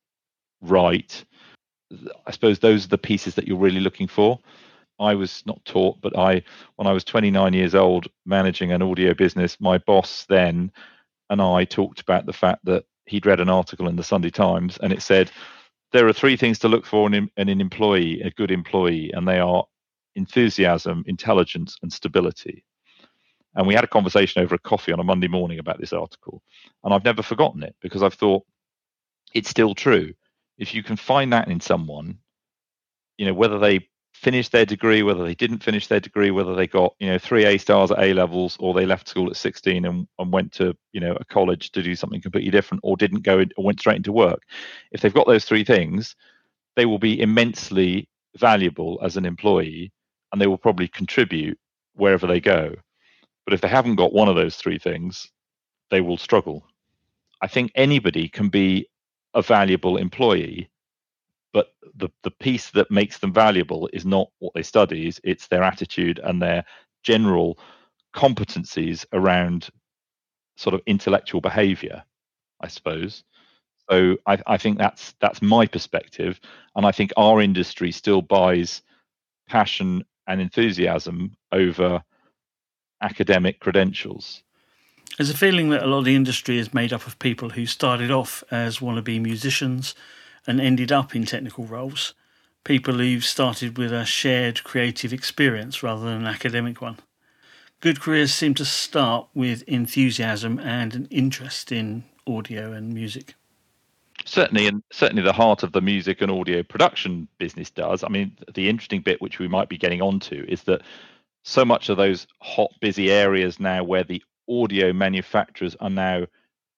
write 0.60 1.24
I 2.26 2.30
suppose 2.30 2.58
those 2.58 2.84
are 2.84 2.88
the 2.88 2.98
pieces 2.98 3.34
that 3.36 3.48
you're 3.48 3.56
really 3.56 3.80
looking 3.80 4.08
for. 4.08 4.38
I 5.00 5.14
was 5.14 5.42
not 5.46 5.64
taught, 5.64 6.00
but 6.00 6.18
I, 6.18 6.42
when 6.76 6.86
I 6.86 6.92
was 6.92 7.04
29 7.04 7.52
years 7.52 7.74
old, 7.74 8.08
managing 8.26 8.72
an 8.72 8.82
audio 8.82 9.14
business, 9.14 9.60
my 9.60 9.78
boss 9.78 10.26
then 10.28 10.72
and 11.30 11.40
I 11.40 11.64
talked 11.64 12.00
about 12.00 12.26
the 12.26 12.32
fact 12.32 12.64
that 12.64 12.84
he'd 13.06 13.26
read 13.26 13.40
an 13.40 13.48
article 13.48 13.88
in 13.88 13.96
the 13.96 14.02
Sunday 14.02 14.30
Times 14.30 14.78
and 14.82 14.92
it 14.92 15.02
said 15.02 15.30
there 15.92 16.06
are 16.06 16.12
three 16.12 16.36
things 16.36 16.58
to 16.60 16.68
look 16.68 16.84
for 16.84 17.06
in, 17.06 17.30
in 17.36 17.48
an 17.48 17.60
employee, 17.60 18.20
a 18.22 18.30
good 18.30 18.50
employee, 18.50 19.10
and 19.12 19.26
they 19.26 19.38
are 19.38 19.64
enthusiasm, 20.16 21.02
intelligence, 21.06 21.78
and 21.82 21.92
stability. 21.92 22.64
And 23.54 23.66
we 23.66 23.74
had 23.74 23.84
a 23.84 23.88
conversation 23.88 24.42
over 24.42 24.54
a 24.54 24.58
coffee 24.58 24.92
on 24.92 25.00
a 25.00 25.04
Monday 25.04 25.28
morning 25.28 25.58
about 25.58 25.80
this 25.80 25.92
article, 25.92 26.42
and 26.84 26.94
I've 26.94 27.04
never 27.04 27.22
forgotten 27.22 27.62
it 27.62 27.74
because 27.80 28.02
I've 28.02 28.14
thought 28.14 28.44
it's 29.34 29.50
still 29.50 29.74
true 29.74 30.14
if 30.58 30.74
you 30.74 30.82
can 30.82 30.96
find 30.96 31.32
that 31.32 31.48
in 31.48 31.60
someone, 31.60 32.18
you 33.16 33.26
know, 33.26 33.34
whether 33.34 33.58
they 33.58 33.88
finished 34.12 34.50
their 34.50 34.66
degree, 34.66 35.02
whether 35.02 35.24
they 35.24 35.34
didn't 35.34 35.62
finish 35.62 35.86
their 35.86 36.00
degree, 36.00 36.32
whether 36.32 36.54
they 36.54 36.66
got, 36.66 36.94
you 36.98 37.08
know, 37.08 37.18
three 37.18 37.44
A 37.44 37.56
stars 37.58 37.92
at 37.92 38.00
A 38.00 38.12
levels 38.12 38.56
or 38.58 38.74
they 38.74 38.84
left 38.86 39.08
school 39.08 39.30
at 39.30 39.36
16 39.36 39.84
and, 39.84 40.08
and 40.18 40.32
went 40.32 40.52
to, 40.54 40.76
you 40.92 41.00
know, 41.00 41.16
a 41.20 41.24
college 41.24 41.70
to 41.72 41.82
do 41.82 41.94
something 41.94 42.20
completely 42.20 42.50
different 42.50 42.80
or 42.82 42.96
didn't 42.96 43.22
go 43.22 43.38
in, 43.38 43.50
or 43.56 43.64
went 43.64 43.78
straight 43.78 43.96
into 43.96 44.12
work. 44.12 44.42
If 44.90 45.00
they've 45.00 45.14
got 45.14 45.26
those 45.28 45.44
three 45.44 45.64
things, 45.64 46.16
they 46.76 46.86
will 46.86 46.98
be 46.98 47.20
immensely 47.20 48.08
valuable 48.36 48.98
as 49.02 49.16
an 49.16 49.24
employee 49.24 49.92
and 50.32 50.40
they 50.40 50.46
will 50.48 50.58
probably 50.58 50.88
contribute 50.88 51.58
wherever 51.94 52.26
they 52.26 52.40
go. 52.40 52.74
But 53.48 53.54
if 53.54 53.62
they 53.62 53.68
haven't 53.68 53.96
got 53.96 54.12
one 54.12 54.28
of 54.28 54.36
those 54.36 54.56
three 54.56 54.78
things, 54.78 55.32
they 55.90 56.02
will 56.02 56.18
struggle. 56.18 56.66
I 57.40 57.46
think 57.46 57.72
anybody 57.74 58.28
can 58.28 58.50
be 58.50 58.90
a 59.32 59.40
valuable 59.40 59.96
employee 59.96 60.68
but 61.54 61.72
the 61.96 62.10
the 62.24 62.30
piece 62.30 62.70
that 62.72 62.90
makes 62.90 63.18
them 63.18 63.32
valuable 63.32 63.88
is 63.94 64.04
not 64.04 64.28
what 64.38 64.52
they 64.54 64.62
study 64.62 65.10
it's 65.24 65.46
their 65.48 65.62
attitude 65.62 66.20
and 66.22 66.42
their 66.42 66.62
general 67.02 67.58
competencies 68.14 69.06
around 69.14 69.70
sort 70.56 70.74
of 70.74 70.82
intellectual 70.86 71.40
behavior 71.40 72.02
i 72.60 72.68
suppose 72.68 73.24
so 73.90 74.16
I, 74.26 74.38
I 74.46 74.58
think 74.58 74.76
that's 74.76 75.14
that's 75.20 75.40
my 75.40 75.66
perspective 75.66 76.38
and 76.76 76.84
i 76.84 76.92
think 76.92 77.12
our 77.16 77.40
industry 77.40 77.92
still 77.92 78.22
buys 78.22 78.82
passion 79.48 80.04
and 80.26 80.40
enthusiasm 80.40 81.34
over 81.52 82.02
academic 83.00 83.60
credentials 83.60 84.42
There's 85.16 85.30
a 85.30 85.36
feeling 85.36 85.70
that 85.70 85.82
a 85.82 85.86
lot 85.86 85.98
of 85.98 86.04
the 86.04 86.16
industry 86.16 86.58
is 86.58 86.74
made 86.74 86.92
up 86.92 87.06
of 87.06 87.18
people 87.18 87.50
who 87.50 87.66
started 87.66 88.10
off 88.10 88.44
as 88.50 88.78
wannabe 88.78 89.20
musicians 89.20 89.94
and 90.46 90.60
ended 90.60 90.90
up 90.90 91.14
in 91.14 91.26
technical 91.26 91.64
roles. 91.64 92.14
People 92.64 92.94
who've 92.94 93.24
started 93.24 93.78
with 93.78 93.92
a 93.92 94.04
shared 94.04 94.64
creative 94.64 95.12
experience 95.12 95.82
rather 95.82 96.04
than 96.04 96.20
an 96.22 96.26
academic 96.26 96.80
one. 96.80 96.98
Good 97.80 98.00
careers 98.00 98.34
seem 98.34 98.54
to 98.54 98.64
start 98.64 99.28
with 99.34 99.62
enthusiasm 99.62 100.58
and 100.58 100.94
an 100.94 101.06
interest 101.10 101.70
in 101.70 102.04
audio 102.26 102.72
and 102.72 102.92
music 102.92 103.34
certainly 104.24 104.66
and 104.66 104.82
certainly 104.90 105.22
the 105.22 105.32
heart 105.32 105.62
of 105.62 105.72
the 105.72 105.80
music 105.80 106.20
and 106.20 106.30
audio 106.30 106.62
production 106.62 107.26
business 107.38 107.70
does 107.70 108.04
i 108.04 108.08
mean 108.08 108.36
the 108.54 108.68
interesting 108.68 109.00
bit 109.00 109.20
which 109.22 109.38
we 109.38 109.48
might 109.48 109.68
be 109.68 109.78
getting 109.78 110.02
onto 110.02 110.44
is 110.48 110.64
that 110.64 110.82
so 111.44 111.64
much 111.64 111.88
of 111.88 111.96
those 111.96 112.26
hot 112.40 112.70
busy 112.80 113.10
areas 113.10 113.58
now 113.58 113.84
where 113.84 114.04
the 114.04 114.22
audio 114.48 114.92
manufacturers 114.92 115.76
are 115.80 115.90
now 115.90 116.26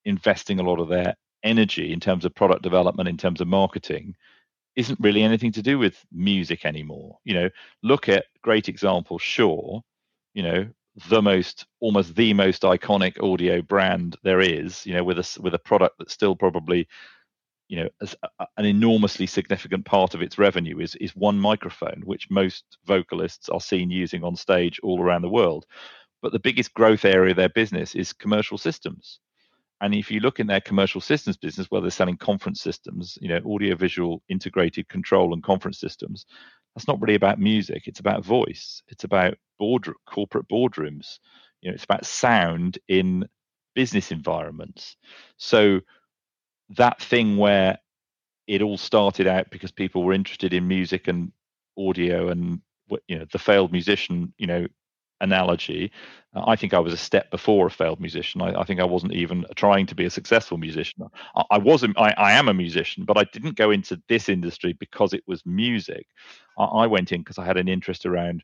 investing 0.04 0.58
a 0.60 0.62
lot 0.62 0.80
of 0.80 0.88
their 0.88 1.14
energy 1.42 1.92
in 1.92 2.00
terms 2.00 2.24
of 2.24 2.34
product 2.34 2.62
development 2.62 3.08
in 3.08 3.16
terms 3.16 3.40
of 3.40 3.48
marketing 3.48 4.14
isn't 4.76 5.00
really 5.00 5.22
anything 5.22 5.52
to 5.52 5.62
do 5.62 5.78
with 5.78 6.04
music 6.12 6.64
anymore. 6.64 7.18
You 7.24 7.34
know 7.34 7.48
look 7.82 8.08
at 8.08 8.26
great 8.42 8.68
example 8.68 9.18
Shure 9.18 9.82
you 10.34 10.42
know 10.42 10.68
the 11.08 11.22
most 11.22 11.66
almost 11.80 12.14
the 12.16 12.34
most 12.34 12.62
iconic 12.62 13.22
audio 13.22 13.62
brand 13.62 14.16
there 14.22 14.40
is 14.40 14.84
you 14.86 14.92
know 14.94 15.04
with 15.04 15.18
a 15.18 15.40
with 15.40 15.54
a 15.54 15.58
product 15.58 15.96
that's 15.98 16.12
still 16.12 16.36
probably 16.36 16.86
you 17.70 17.76
know 17.76 17.88
as 18.02 18.16
an 18.56 18.66
enormously 18.66 19.26
significant 19.26 19.84
part 19.86 20.14
of 20.14 20.22
its 20.22 20.38
revenue 20.38 20.80
is 20.80 20.96
is 20.96 21.14
one 21.14 21.38
microphone 21.38 22.02
which 22.04 22.28
most 22.28 22.64
vocalists 22.84 23.48
are 23.48 23.60
seen 23.60 23.90
using 23.90 24.24
on 24.24 24.34
stage 24.36 24.80
all 24.82 25.00
around 25.00 25.22
the 25.22 25.28
world. 25.30 25.64
But 26.20 26.32
the 26.32 26.40
biggest 26.40 26.74
growth 26.74 27.04
area 27.04 27.30
of 27.30 27.36
their 27.36 27.48
business 27.48 27.94
is 27.94 28.12
commercial 28.12 28.58
systems. 28.58 29.20
And 29.80 29.94
if 29.94 30.10
you 30.10 30.20
look 30.20 30.40
in 30.40 30.48
their 30.48 30.60
commercial 30.60 31.00
systems 31.00 31.36
business 31.38 31.68
where 31.70 31.80
they're 31.80 31.90
selling 31.90 32.18
conference 32.18 32.60
systems 32.60 33.16
you 33.20 33.28
know 33.28 33.40
audio 33.54 33.76
visual 33.76 34.20
integrated 34.28 34.88
control 34.88 35.32
and 35.32 35.42
conference 35.42 35.78
systems 35.78 36.26
that's 36.74 36.88
not 36.88 37.00
really 37.00 37.14
about 37.14 37.38
music. 37.38 37.84
It's 37.86 38.00
about 38.00 38.24
voice. 38.24 38.82
It's 38.88 39.04
about 39.04 39.34
board 39.58 39.88
corporate 40.06 40.48
boardrooms. 40.48 41.18
You 41.62 41.70
know 41.70 41.74
it's 41.74 41.84
about 41.84 42.04
sound 42.04 42.78
in 42.88 43.28
business 43.76 44.10
environments. 44.10 44.96
So 45.36 45.80
that 46.76 47.00
thing 47.00 47.36
where 47.36 47.78
it 48.46 48.62
all 48.62 48.78
started 48.78 49.26
out 49.26 49.50
because 49.50 49.70
people 49.70 50.02
were 50.02 50.12
interested 50.12 50.52
in 50.52 50.66
music 50.66 51.08
and 51.08 51.32
audio 51.78 52.28
and 52.28 52.60
you 53.06 53.18
know 53.18 53.26
the 53.32 53.38
failed 53.38 53.72
musician 53.72 54.32
you 54.38 54.46
know 54.46 54.66
analogy 55.20 55.92
uh, 56.34 56.42
i 56.46 56.56
think 56.56 56.74
i 56.74 56.78
was 56.78 56.92
a 56.92 56.96
step 56.96 57.30
before 57.30 57.66
a 57.66 57.70
failed 57.70 58.00
musician. 58.00 58.40
I, 58.40 58.60
I 58.60 58.64
think 58.64 58.80
i 58.80 58.84
wasn't 58.84 59.12
even 59.12 59.44
trying 59.54 59.86
to 59.86 59.94
be 59.94 60.04
a 60.04 60.10
successful 60.10 60.58
musician. 60.58 61.06
I, 61.36 61.44
I 61.52 61.58
wasn't 61.58 61.98
I, 61.98 62.12
I, 62.16 62.32
am 62.32 62.48
a 62.48 62.54
musician 62.54 63.04
but 63.04 63.18
i 63.18 63.24
didn't 63.24 63.56
go 63.56 63.70
into 63.70 64.00
this 64.08 64.28
industry 64.28 64.72
because 64.72 65.12
it 65.12 65.22
was 65.26 65.44
music. 65.46 66.06
I, 66.58 66.64
I 66.64 66.86
went 66.86 67.12
in 67.12 67.20
because 67.20 67.38
i 67.38 67.44
had 67.44 67.56
an 67.56 67.68
interest 67.68 68.06
around 68.06 68.42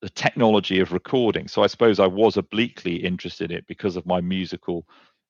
the 0.00 0.08
technology 0.10 0.78
of 0.78 0.92
recording. 0.92 1.48
So 1.48 1.62
i 1.62 1.66
suppose 1.66 1.98
i 1.98 2.06
was 2.06 2.36
obliquely 2.36 2.96
interested 2.96 3.50
in 3.50 3.58
it 3.58 3.66
because 3.66 3.96
of 3.96 4.06
my 4.06 4.20
musical 4.20 4.86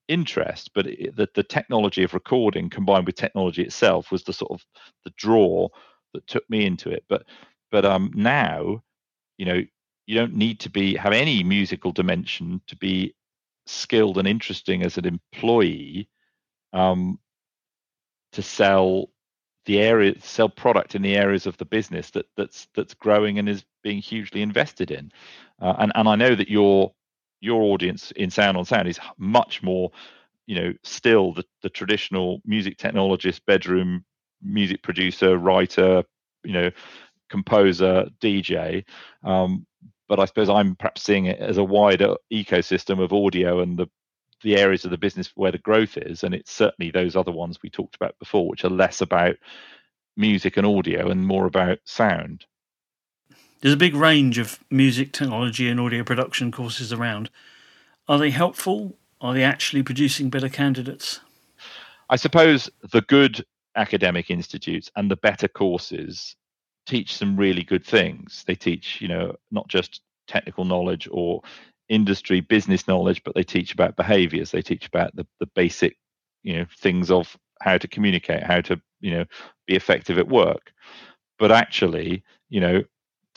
interest, 0.08 0.70
but 0.74 0.86
it, 0.86 1.14
the, 1.16 1.28
the 1.34 1.42
technology 1.42 2.02
of 2.02 2.14
recording 2.14 2.70
combined 2.70 3.06
with 3.06 3.14
technology 3.14 3.62
itself 3.62 4.10
was 4.10 4.24
the 4.24 4.32
sort 4.32 4.50
of 4.50 4.64
the 5.04 5.12
draw 5.16 5.68
that 6.14 6.26
took 6.26 6.48
me 6.50 6.64
into 6.66 6.90
it. 6.90 7.04
But 7.08 7.24
but 7.70 7.84
um, 7.84 8.10
now, 8.14 8.82
you 9.36 9.46
know, 9.46 9.62
you 10.06 10.14
don't 10.14 10.34
need 10.34 10.60
to 10.60 10.70
be 10.70 10.96
have 10.96 11.12
any 11.12 11.44
musical 11.44 11.92
dimension 11.92 12.60
to 12.66 12.76
be 12.76 13.14
skilled 13.66 14.18
and 14.18 14.26
interesting 14.26 14.82
as 14.82 14.96
an 14.96 15.04
employee 15.06 16.08
um, 16.72 17.18
to 18.32 18.42
sell 18.42 19.10
the 19.66 19.80
area 19.80 20.14
sell 20.20 20.48
product 20.48 20.94
in 20.94 21.02
the 21.02 21.14
areas 21.14 21.46
of 21.46 21.56
the 21.58 21.64
business 21.64 22.10
that 22.10 22.24
that's 22.38 22.68
that's 22.74 22.94
growing 22.94 23.38
and 23.38 23.48
is 23.48 23.64
being 23.82 23.98
hugely 23.98 24.40
invested 24.40 24.90
in 24.90 25.12
uh, 25.60 25.74
and 25.78 25.92
and 25.94 26.08
I 26.08 26.16
know 26.16 26.34
that 26.34 26.48
you're 26.48 26.90
your 27.40 27.62
audience 27.62 28.10
in 28.12 28.30
sound 28.30 28.56
on 28.56 28.64
sound 28.64 28.88
is 28.88 28.98
much 29.18 29.62
more 29.62 29.90
you 30.46 30.54
know 30.54 30.72
still 30.82 31.32
the, 31.32 31.44
the 31.62 31.70
traditional 31.70 32.40
music 32.44 32.76
technologist 32.78 33.40
bedroom 33.46 34.04
music 34.42 34.82
producer 34.82 35.36
writer 35.36 36.02
you 36.44 36.52
know 36.52 36.70
composer 37.28 38.08
dj 38.20 38.84
um, 39.24 39.66
but 40.08 40.18
i 40.18 40.24
suppose 40.24 40.48
i'm 40.48 40.74
perhaps 40.76 41.02
seeing 41.02 41.26
it 41.26 41.38
as 41.38 41.58
a 41.58 41.64
wider 41.64 42.14
ecosystem 42.32 43.02
of 43.02 43.12
audio 43.12 43.60
and 43.60 43.78
the 43.78 43.88
the 44.42 44.56
areas 44.56 44.84
of 44.84 44.92
the 44.92 44.98
business 44.98 45.32
where 45.34 45.50
the 45.50 45.58
growth 45.58 45.96
is 45.96 46.22
and 46.22 46.34
it's 46.34 46.52
certainly 46.52 46.90
those 46.90 47.16
other 47.16 47.32
ones 47.32 47.58
we 47.62 47.68
talked 47.68 47.96
about 47.96 48.18
before 48.18 48.48
which 48.48 48.64
are 48.64 48.70
less 48.70 49.00
about 49.00 49.36
music 50.16 50.56
and 50.56 50.66
audio 50.66 51.10
and 51.10 51.26
more 51.26 51.46
about 51.46 51.78
sound 51.84 52.46
there's 53.60 53.74
a 53.74 53.78
big 53.78 53.94
range 53.94 54.38
of 54.38 54.58
music 54.70 55.12
technology 55.12 55.68
and 55.68 55.80
audio 55.80 56.04
production 56.04 56.52
courses 56.52 56.92
around. 56.92 57.30
Are 58.06 58.18
they 58.18 58.30
helpful? 58.30 58.96
Are 59.20 59.34
they 59.34 59.42
actually 59.42 59.82
producing 59.82 60.30
better 60.30 60.48
candidates? 60.48 61.20
I 62.08 62.16
suppose 62.16 62.70
the 62.92 63.02
good 63.02 63.44
academic 63.76 64.30
institutes 64.30 64.90
and 64.96 65.10
the 65.10 65.16
better 65.16 65.48
courses 65.48 66.36
teach 66.86 67.14
some 67.14 67.36
really 67.36 67.62
good 67.62 67.84
things. 67.84 68.44
They 68.46 68.54
teach, 68.54 69.00
you 69.00 69.08
know, 69.08 69.36
not 69.50 69.68
just 69.68 70.00
technical 70.26 70.64
knowledge 70.64 71.08
or 71.10 71.42
industry 71.88 72.40
business 72.40 72.88
knowledge, 72.88 73.22
but 73.24 73.34
they 73.34 73.42
teach 73.42 73.72
about 73.72 73.96
behaviors. 73.96 74.50
They 74.50 74.62
teach 74.62 74.86
about 74.86 75.14
the, 75.16 75.26
the 75.40 75.46
basic, 75.46 75.96
you 76.42 76.56
know, 76.56 76.66
things 76.78 77.10
of 77.10 77.36
how 77.60 77.76
to 77.76 77.88
communicate, 77.88 78.42
how 78.42 78.60
to, 78.62 78.80
you 79.00 79.10
know, 79.10 79.24
be 79.66 79.74
effective 79.74 80.18
at 80.18 80.28
work. 80.28 80.72
But 81.38 81.52
actually, 81.52 82.22
you 82.48 82.60
know, 82.60 82.82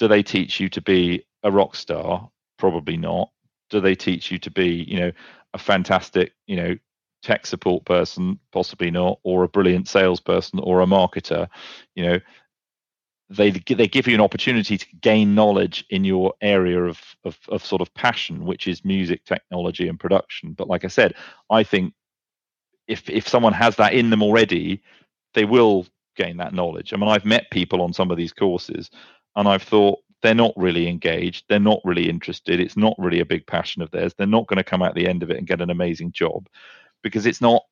do 0.01 0.07
they 0.07 0.23
teach 0.23 0.59
you 0.59 0.67
to 0.67 0.81
be 0.81 1.23
a 1.43 1.51
rock 1.51 1.75
star? 1.75 2.27
Probably 2.57 2.97
not. 2.97 3.29
Do 3.69 3.79
they 3.79 3.93
teach 3.93 4.31
you 4.31 4.39
to 4.39 4.49
be, 4.49 4.83
you 4.87 4.99
know, 4.99 5.11
a 5.53 5.59
fantastic, 5.59 6.33
you 6.47 6.55
know, 6.55 6.75
tech 7.21 7.45
support 7.45 7.85
person? 7.85 8.39
Possibly 8.51 8.89
not, 8.89 9.19
or 9.21 9.43
a 9.43 9.47
brilliant 9.47 9.87
salesperson 9.87 10.57
or 10.57 10.81
a 10.81 10.87
marketer. 10.87 11.47
You 11.93 12.03
know, 12.03 12.19
they 13.29 13.51
they 13.51 13.87
give 13.87 14.07
you 14.07 14.15
an 14.15 14.21
opportunity 14.21 14.75
to 14.75 14.85
gain 15.01 15.35
knowledge 15.35 15.85
in 15.91 16.03
your 16.03 16.33
area 16.41 16.83
of, 16.83 16.99
of 17.23 17.37
of 17.49 17.63
sort 17.63 17.83
of 17.83 17.93
passion, 17.93 18.43
which 18.43 18.67
is 18.67 18.83
music 18.83 19.23
technology 19.23 19.87
and 19.87 19.99
production. 19.99 20.53
But 20.53 20.67
like 20.67 20.83
I 20.83 20.87
said, 20.87 21.13
I 21.51 21.61
think 21.61 21.93
if 22.87 23.07
if 23.07 23.27
someone 23.27 23.53
has 23.53 23.75
that 23.75 23.93
in 23.93 24.09
them 24.09 24.23
already, 24.23 24.81
they 25.35 25.45
will 25.45 25.85
gain 26.15 26.37
that 26.37 26.55
knowledge. 26.55 26.91
I 26.91 26.97
mean, 26.97 27.07
I've 27.07 27.23
met 27.23 27.51
people 27.51 27.83
on 27.83 27.93
some 27.93 28.09
of 28.09 28.17
these 28.17 28.33
courses 28.33 28.89
and 29.35 29.47
I've 29.47 29.63
thought 29.63 29.99
they're 30.21 30.35
not 30.35 30.53
really 30.55 30.87
engaged, 30.87 31.45
they're 31.49 31.59
not 31.59 31.81
really 31.83 32.09
interested, 32.09 32.59
it's 32.59 32.77
not 32.77 32.95
really 32.97 33.19
a 33.19 33.25
big 33.25 33.45
passion 33.47 33.81
of 33.81 33.91
theirs. 33.91 34.13
They're 34.17 34.27
not 34.27 34.47
going 34.47 34.57
to 34.57 34.63
come 34.63 34.81
out 34.81 34.95
the 34.95 35.07
end 35.07 35.23
of 35.23 35.31
it 35.31 35.37
and 35.37 35.47
get 35.47 35.61
an 35.61 35.69
amazing 35.69 36.11
job 36.11 36.47
because 37.01 37.25
it's 37.25 37.41
not 37.41 37.63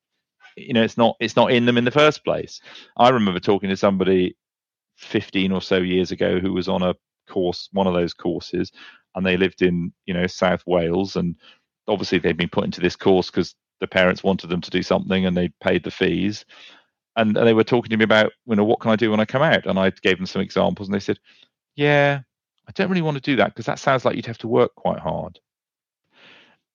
you 0.58 0.74
know 0.74 0.84
it's 0.84 0.98
not 0.98 1.16
it's 1.20 1.36
not 1.36 1.52
in 1.52 1.66
them 1.66 1.78
in 1.78 1.86
the 1.86 1.92
first 1.92 2.24
place. 2.24 2.62
I 2.98 3.10
remember 3.10 3.40
talking 3.40 3.70
to 3.70 3.78
somebody 3.78 4.36
15 4.98 5.52
or 5.52 5.62
so 5.62 5.78
years 5.78 6.12
ago 6.12 6.40
who 6.40 6.54
was 6.54 6.68
on 6.68 6.82
a 6.82 6.96
course, 7.30 7.70
one 7.72 7.88
of 7.88 7.94
those 7.94 8.14
courses, 8.14 8.72
and 9.16 9.26
they 9.26 9.38
lived 9.38 9.62
in 9.62 9.94
you 10.06 10.14
know 10.14 10.28
South 10.28 10.64
Wales, 10.66 11.16
and 11.16 11.36
obviously 11.88 12.20
they'd 12.20 12.38
been 12.38 12.50
put 12.50 12.66
into 12.66 12.82
this 12.82 12.96
course 12.96 13.30
because 13.30 13.56
the 13.80 13.88
parents 13.88 14.24
wanted 14.24 14.48
them 14.48 14.62
to 14.62 14.70
do 14.70 14.84
something 14.84 15.26
and 15.26 15.38
they 15.38 15.50
paid 15.62 15.84
the 15.84 15.92
fees. 15.92 16.46
And, 17.16 17.36
and 17.38 17.48
they 17.48 17.54
were 17.54 17.64
talking 17.64 17.90
to 17.90 17.98
me 17.98 18.04
about, 18.04 18.32
you 18.46 18.56
know, 18.56 18.64
what 18.64 18.80
can 18.80 18.92
I 18.92 18.96
do 18.96 19.12
when 19.12 19.20
I 19.20 19.26
come 19.26 19.42
out? 19.42 19.66
And 19.66 19.80
I 19.80 19.90
gave 19.90 20.18
them 20.18 20.26
some 20.26 20.42
examples, 20.42 20.88
and 20.88 20.96
they 20.96 21.00
said, 21.00 21.20
yeah, 21.80 22.20
I 22.68 22.72
don't 22.74 22.90
really 22.90 23.02
want 23.02 23.16
to 23.16 23.22
do 23.22 23.38
that 23.38 23.48
because 23.48 23.68
that 23.68 23.80
sounds 23.80 24.04
like 24.04 24.18
you'd 24.18 24.26
have 24.26 24.38
to 24.40 24.50
work 24.50 24.76
quite 24.76 25.00
hard. 25.00 25.40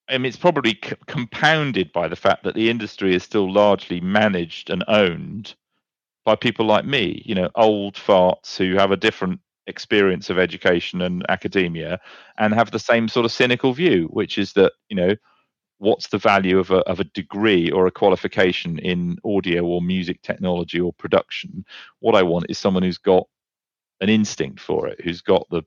I 0.08 0.16
mean, 0.16 0.24
it's 0.24 0.36
probably 0.38 0.78
c- 0.82 0.96
compounded 1.06 1.92
by 1.92 2.08
the 2.08 2.16
fact 2.16 2.42
that 2.44 2.54
the 2.54 2.70
industry 2.70 3.14
is 3.14 3.22
still 3.22 3.52
largely 3.52 4.00
managed 4.00 4.70
and 4.70 4.82
owned 4.88 5.54
by 6.24 6.36
people 6.36 6.64
like 6.64 6.86
me, 6.86 7.22
you 7.26 7.34
know, 7.34 7.50
old 7.54 7.96
farts 7.96 8.56
who 8.56 8.76
have 8.76 8.92
a 8.92 8.96
different 8.96 9.40
experience 9.66 10.30
of 10.30 10.38
education 10.38 11.02
and 11.02 11.24
academia 11.28 12.00
and 12.38 12.54
have 12.54 12.70
the 12.70 12.78
same 12.78 13.06
sort 13.06 13.26
of 13.26 13.32
cynical 13.32 13.74
view, 13.74 14.08
which 14.10 14.38
is 14.38 14.54
that, 14.54 14.72
you 14.88 14.96
know, 14.96 15.14
what's 15.78 16.08
the 16.08 16.18
value 16.18 16.58
of 16.58 16.70
a, 16.70 16.78
of 16.88 16.98
a 16.98 17.04
degree 17.04 17.70
or 17.70 17.86
a 17.86 17.90
qualification 17.92 18.78
in 18.78 19.18
audio 19.22 19.64
or 19.64 19.82
music 19.82 20.22
technology 20.22 20.80
or 20.80 20.94
production? 20.94 21.62
What 22.00 22.14
I 22.14 22.22
want 22.22 22.46
is 22.48 22.56
someone 22.56 22.82
who's 22.82 22.96
got 22.96 23.26
an 24.00 24.08
instinct 24.08 24.60
for 24.60 24.86
it, 24.86 25.00
who's 25.02 25.20
got 25.20 25.48
the 25.50 25.62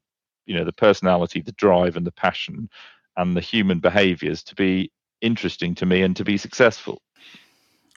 you 0.45 0.55
know 0.55 0.63
the 0.63 0.73
personality, 0.73 1.41
the 1.41 1.51
drive, 1.53 1.95
and 1.97 2.05
the 2.05 2.11
passion, 2.11 2.69
and 3.17 3.35
the 3.35 3.41
human 3.41 3.79
behaviours 3.79 4.43
to 4.43 4.55
be 4.55 4.91
interesting 5.21 5.75
to 5.75 5.85
me 5.85 6.01
and 6.01 6.15
to 6.15 6.23
be 6.23 6.37
successful. 6.37 7.01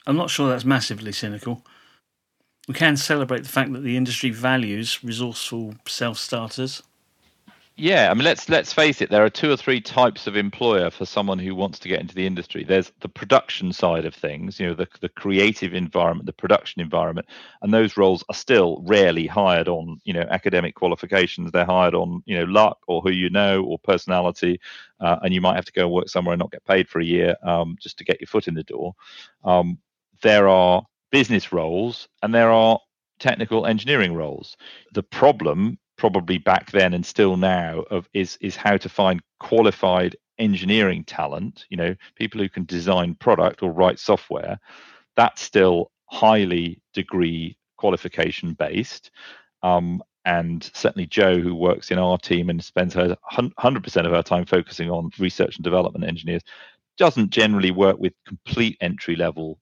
I'm 0.06 0.16
not 0.16 0.30
sure 0.30 0.48
that's 0.48 0.64
massively 0.64 1.12
cynical. 1.12 1.64
We 2.68 2.74
can 2.74 2.96
celebrate 2.96 3.42
the 3.42 3.48
fact 3.48 3.72
that 3.72 3.80
the 3.80 3.96
industry 3.96 4.30
values 4.30 5.02
resourceful 5.02 5.74
self 5.86 6.18
starters. 6.18 6.82
Yeah, 7.82 8.10
I 8.10 8.14
mean, 8.14 8.24
let's 8.24 8.46
let's 8.50 8.74
face 8.74 9.00
it. 9.00 9.08
There 9.08 9.24
are 9.24 9.30
two 9.30 9.50
or 9.50 9.56
three 9.56 9.80
types 9.80 10.26
of 10.26 10.36
employer 10.36 10.90
for 10.90 11.06
someone 11.06 11.38
who 11.38 11.54
wants 11.54 11.78
to 11.78 11.88
get 11.88 11.98
into 11.98 12.14
the 12.14 12.26
industry. 12.26 12.62
There's 12.62 12.92
the 13.00 13.08
production 13.08 13.72
side 13.72 14.04
of 14.04 14.14
things, 14.14 14.60
you 14.60 14.66
know, 14.66 14.74
the 14.74 14.86
the 15.00 15.08
creative 15.08 15.72
environment, 15.72 16.26
the 16.26 16.34
production 16.34 16.82
environment, 16.82 17.26
and 17.62 17.72
those 17.72 17.96
roles 17.96 18.22
are 18.28 18.34
still 18.34 18.82
rarely 18.86 19.26
hired 19.26 19.66
on, 19.66 19.98
you 20.04 20.12
know, 20.12 20.26
academic 20.28 20.74
qualifications. 20.74 21.52
They're 21.52 21.64
hired 21.64 21.94
on, 21.94 22.22
you 22.26 22.36
know, 22.36 22.44
luck 22.44 22.80
or 22.86 23.00
who 23.00 23.12
you 23.12 23.30
know 23.30 23.64
or 23.64 23.78
personality, 23.78 24.60
uh, 25.00 25.16
and 25.22 25.32
you 25.32 25.40
might 25.40 25.56
have 25.56 25.64
to 25.64 25.72
go 25.72 25.84
and 25.84 25.92
work 25.92 26.10
somewhere 26.10 26.34
and 26.34 26.40
not 26.40 26.52
get 26.52 26.66
paid 26.66 26.86
for 26.86 27.00
a 27.00 27.04
year 27.04 27.34
um, 27.42 27.76
just 27.80 27.96
to 27.96 28.04
get 28.04 28.20
your 28.20 28.28
foot 28.28 28.46
in 28.46 28.52
the 28.52 28.62
door. 28.62 28.94
Um, 29.42 29.78
there 30.20 30.48
are 30.48 30.82
business 31.10 31.50
roles 31.50 32.08
and 32.22 32.34
there 32.34 32.50
are 32.50 32.78
technical 33.18 33.64
engineering 33.64 34.12
roles. 34.12 34.58
The 34.92 35.02
problem 35.02 35.78
probably 36.00 36.38
back 36.38 36.70
then 36.70 36.94
and 36.94 37.04
still 37.04 37.36
now 37.36 37.84
of 37.90 38.08
is 38.14 38.38
is 38.40 38.56
how 38.56 38.74
to 38.74 38.88
find 38.88 39.20
qualified 39.38 40.16
engineering 40.38 41.04
talent 41.04 41.66
you 41.68 41.76
know 41.76 41.94
people 42.14 42.40
who 42.40 42.48
can 42.48 42.64
design 42.64 43.14
product 43.16 43.62
or 43.62 43.70
write 43.70 43.98
software. 43.98 44.58
That's 45.14 45.42
still 45.42 45.90
highly 46.06 46.80
degree 46.94 47.58
qualification 47.76 48.54
based. 48.54 49.10
Um, 49.62 50.02
and 50.24 50.70
certainly 50.74 51.06
joe 51.06 51.38
who 51.38 51.54
works 51.54 51.90
in 51.90 51.98
our 51.98 52.18
team 52.18 52.50
and 52.50 52.62
spends 52.62 52.92
her 52.94 53.16
100% 53.32 54.06
of 54.06 54.12
her 54.12 54.22
time 54.22 54.44
focusing 54.44 54.90
on 54.90 55.10
research 55.18 55.56
and 55.56 55.64
development 55.64 56.04
engineers 56.04 56.42
doesn't 56.98 57.30
generally 57.30 57.70
work 57.70 57.98
with 57.98 58.12
complete 58.26 58.76
entry 58.82 59.16
level 59.16 59.58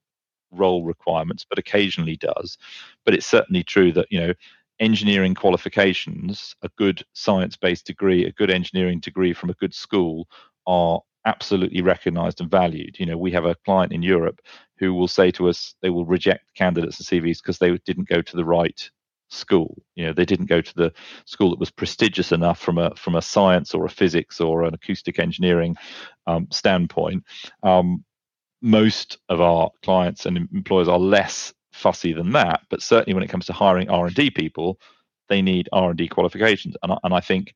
role 0.51 0.85
requirements 0.85 1.45
but 1.49 1.59
occasionally 1.59 2.17
does. 2.17 2.59
But 3.05 3.15
it's 3.15 3.27
certainly 3.27 3.65
true 3.65 3.93
that 3.93 4.07
you 4.11 4.21
know 4.21 4.35
engineering 4.81 5.35
qualifications, 5.35 6.55
a 6.63 6.71
good 6.77 7.05
science 7.13 7.57
based 7.57 7.87
degree, 7.87 8.25
a 8.25 8.33
good 8.33 8.51
engineering 8.51 9.01
degree 9.01 9.33
from 9.33 9.51
a 9.51 9.55
good 9.55 9.75
school 9.75 10.29
are 10.67 11.01
absolutely 11.25 11.83
recognized 11.83 12.41
and 12.41 12.51
valued. 12.51 12.99
You 12.99 13.07
know, 13.07 13.19
we 13.19 13.33
have 13.33 13.45
a 13.45 13.57
client 13.65 13.93
in 13.93 14.03
Europe 14.03 14.41
who 14.79 14.95
will 14.95 15.09
say 15.09 15.31
to 15.33 15.49
us 15.49 15.75
they 15.83 15.91
will 15.91 16.07
reject 16.07 16.55
candidates 16.55 16.99
and 16.99 17.07
CVs 17.07 17.39
because 17.43 17.59
they 17.59 17.77
didn't 17.85 18.09
go 18.09 18.23
to 18.23 18.37
the 18.37 18.45
right 18.45 18.91
school. 19.29 19.83
You 19.95 20.07
know, 20.07 20.13
they 20.13 20.25
didn't 20.25 20.47
go 20.47 20.61
to 20.61 20.75
the 20.75 20.93
school 21.27 21.51
that 21.51 21.61
was 21.61 21.71
prestigious 21.71 22.33
enough 22.33 22.61
from 22.61 22.79
a 22.79 22.95
from 22.97 23.17
a 23.17 23.23
science 23.23 23.75
or 23.75 23.85
a 23.85 23.91
physics 23.91 24.41
or 24.41 24.65
an 24.65 24.75
acoustic 24.75 25.19
engineering 25.19 25.77
um, 26.27 26.49
standpoint. 26.51 27.25
Um, 27.63 28.05
most 28.63 29.19
of 29.29 29.41
our 29.41 29.71
clients 29.83 30.27
and 30.27 30.37
employers 30.37 30.89
are 30.89 30.99
less 30.99 31.53
fussy 31.79 32.13
than 32.13 32.33
that. 32.33 32.63
But 32.69 32.83
certainly 32.83 33.15
when 33.15 33.23
it 33.23 33.31
comes 33.31 33.47
to 33.47 33.53
hiring 33.53 33.89
R 33.89 34.07
and 34.07 34.15
D 34.15 34.31
people, 34.31 34.79
they 35.29 35.41
need 35.43 35.69
R 35.73 35.91
and 35.91 35.99
D 35.99 36.09
qualifications. 36.09 36.77
And 36.83 36.93
I, 36.93 36.99
and 37.05 37.15
I 37.15 37.21
think 37.21 37.55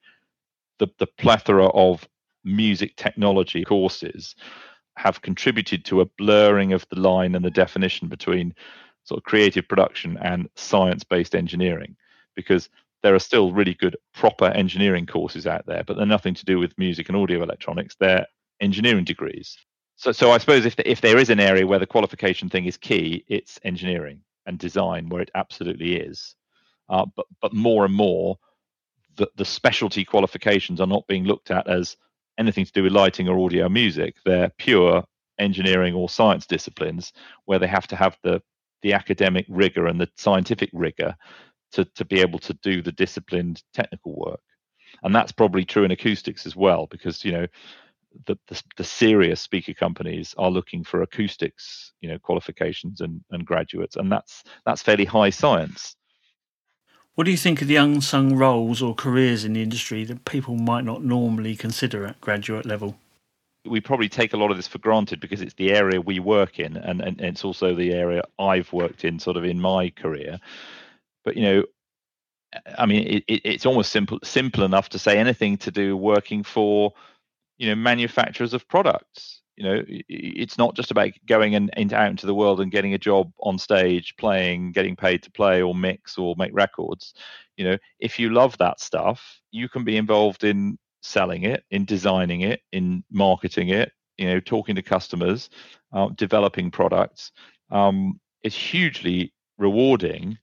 the 0.79 0.89
the 0.99 1.07
plethora 1.07 1.67
of 1.67 2.09
music 2.45 2.97
technology 2.97 3.65
courses 3.65 4.35
have 4.97 5.23
contributed 5.23 5.85
to 5.87 6.01
a 6.01 6.07
blurring 6.19 6.73
of 6.73 6.87
the 6.91 7.01
line 7.01 7.35
and 7.35 7.45
the 7.45 7.51
definition 7.51 8.09
between 8.09 8.55
sort 9.05 9.19
of 9.19 9.25
creative 9.25 9.67
production 9.69 10.19
and 10.23 10.49
science-based 10.55 11.35
engineering 11.35 11.97
because 12.37 12.69
there 13.03 13.15
are 13.15 13.19
still 13.21 13.53
really 13.53 13.75
good 13.75 13.97
proper 14.13 14.47
engineering 14.47 15.07
courses 15.07 15.47
out 15.47 15.65
there 15.67 15.83
but 15.87 15.97
they're 15.97 16.07
nothing 16.07 16.35
to 16.35 16.45
do 16.45 16.59
with 16.59 16.77
music 16.79 17.09
and 17.09 17.17
audio 17.17 17.43
electronics 17.43 17.97
they're 17.99 18.27
engineering 18.61 19.05
degrees 19.05 19.57
so, 20.03 20.11
so 20.11 20.33
I 20.33 20.39
suppose 20.39 20.67
if 20.67 20.75
the, 20.75 20.91
if 20.91 21.01
there 21.01 21.17
is 21.17 21.31
an 21.31 21.39
area 21.39 21.65
where 21.65 21.79
the 21.79 21.87
qualification 21.87 22.49
thing 22.49 22.65
is 22.65 22.77
key, 22.77 23.25
it's 23.29 23.61
engineering 23.63 24.21
and 24.47 24.59
design, 24.59 25.09
where 25.09 25.23
it 25.23 25.31
absolutely 25.37 25.95
is. 25.95 26.35
Uh, 26.89 27.07
but 27.15 27.27
but 27.41 27.53
more 27.53 27.85
and 27.85 27.95
more, 27.95 28.37
the 29.15 29.29
the 29.37 29.45
specialty 29.45 30.05
qualifications 30.05 30.81
are 30.81 30.89
not 30.89 31.07
being 31.07 31.23
looked 31.23 31.53
at 31.53 31.69
as 31.69 31.97
anything 32.37 32.65
to 32.65 32.73
do 32.73 32.83
with 32.83 32.93
lighting 32.93 33.29
or 33.29 33.39
audio 33.39 33.69
music. 33.69 34.17
They're 34.25 34.51
pure 34.59 35.05
engineering 35.39 35.95
or 35.95 36.09
science 36.09 36.49
disciplines 36.49 37.13
where 37.45 37.61
they 37.61 37.69
have 37.69 37.87
to 37.87 37.95
have 37.95 38.19
the 38.25 38.43
the 38.83 38.95
academic 38.95 39.47
rigor 39.49 39.87
and 39.87 40.01
the 40.01 40.09
scientific 40.17 40.71
rigor 40.73 41.15
to 41.75 41.85
to 41.85 42.05
be 42.05 42.19
able 42.21 42.41
to 42.41 42.55
do 42.55 42.83
the 42.83 42.91
disciplined 42.91 43.63
technical 43.73 44.17
work. 44.17 44.43
And 45.05 45.15
that's 45.15 45.31
probably 45.31 45.65
true 45.65 45.85
in 45.85 45.93
acoustics 45.93 46.45
as 46.45 46.57
well, 46.57 46.89
because 46.89 47.25
you 47.25 47.31
know 47.31 47.47
the, 48.27 48.39
the, 48.49 48.63
the 48.77 48.85
serious 48.85 49.41
speaker 49.41 49.75
companies 49.75 50.35
are 50.39 50.51
looking 50.51 50.85
for 50.85 51.03
acoustics, 51.03 51.93
you 52.01 52.09
know, 52.09 52.19
qualifications 52.19 53.01
and, 53.01 53.23
and 53.31 53.47
graduates, 53.47 53.97
and 53.97 54.11
that's 54.11 54.45
that's 54.65 54.83
fairly 54.83 55.05
high 55.05 55.31
science. 55.31 55.97
What 57.15 57.25
do 57.25 57.31
you 57.31 57.37
think 57.37 57.61
of 57.61 57.69
the 57.69 57.77
unsung 57.77 58.37
roles 58.37 58.81
or 58.81 58.95
careers 58.95 59.45
in 59.45 59.53
the 59.53 59.63
industry 59.63 60.05
that 60.05 60.25
people 60.25 60.57
might 60.57 60.85
not 60.85 61.05
normally 61.05 61.55
consider 61.57 62.07
at 62.07 62.21
graduate 62.23 62.65
level? 62.65 62.97
We 63.67 63.81
probably 63.81 64.09
take 64.09 64.33
a 64.33 64.39
lot 64.39 64.51
of 64.51 64.57
this 64.57 64.67
for 64.67 64.79
granted 64.79 65.21
because 65.21 65.43
it's 65.43 65.55
the 65.55 65.73
area 65.73 66.01
we 66.01 66.19
work 66.21 66.59
in, 66.59 66.77
and, 66.77 67.01
and 67.03 67.21
it's 67.21 67.45
also 67.45 67.75
the 67.75 67.93
area 67.93 68.23
I've 68.39 68.73
worked 68.73 69.05
in, 69.05 69.19
sort 69.19 69.37
of 69.37 69.45
in 69.45 69.61
my 69.61 69.91
career. 69.91 70.41
But 71.25 71.37
you 71.37 71.43
know, 71.43 71.65
I 72.79 72.87
mean, 72.87 73.23
it, 73.29 73.41
it's 73.45 73.67
almost 73.67 73.93
simple 73.93 74.19
simple 74.25 74.65
enough 74.65 74.89
to 74.91 74.99
say 74.99 75.19
anything 75.19 75.57
to 75.59 75.71
do 75.71 75.97
working 75.97 76.43
for 76.43 76.93
you 77.63 77.69
know 77.69 77.77
manufacturers 77.77 78.55
of 78.55 78.67
products. 78.67 79.41
You 79.57 79.65
know 79.65 79.85
it's 79.87 80.59
not 80.59 80.75
just 80.75 80.91
about 80.91 81.13
going 81.29 81.55
and, 81.55 81.71
and 81.75 81.93
out 81.93 82.11
into 82.11 82.27
the 82.27 82.35
world 82.35 82.61
and 82.61 82.73
getting 82.73 82.95
a 82.95 82.99
job 82.99 83.31
on 83.39 83.57
stage 83.57 84.17
playing 84.19 84.73
getting 84.73 84.97
paid 84.97 85.23
to 85.23 85.31
play 85.31 85.63
or 85.63 85.73
mix 85.73 86.19
or 86.19 86.35
make 86.37 86.51
records. 86.53 87.15
You 87.57 87.67
know 87.67 87.79
if 88.01 88.19
you 88.19 88.31
love 88.31 88.59
that 88.59 88.81
stuff 88.81 89.41
you 89.53 89.69
can 89.69 89.85
be 89.85 89.97
involved 89.97 90.43
in 90.43 90.77
selling 91.03 91.45
it 91.45 91.63
in 91.71 91.85
designing 91.85 92.41
it 92.41 92.63
in 92.73 93.05
marketing 93.13 93.69
it 93.69 93.93
you 94.19 94.27
know 94.27 94.41
talking 94.41 94.75
to 94.75 94.83
customers 94.83 95.49
uh, 95.93 96.09
developing 96.17 96.69
products. 96.69 97.31
Um, 97.71 98.19
it's 98.43 98.57
hugely 98.57 99.33
rewarding. 99.59 100.37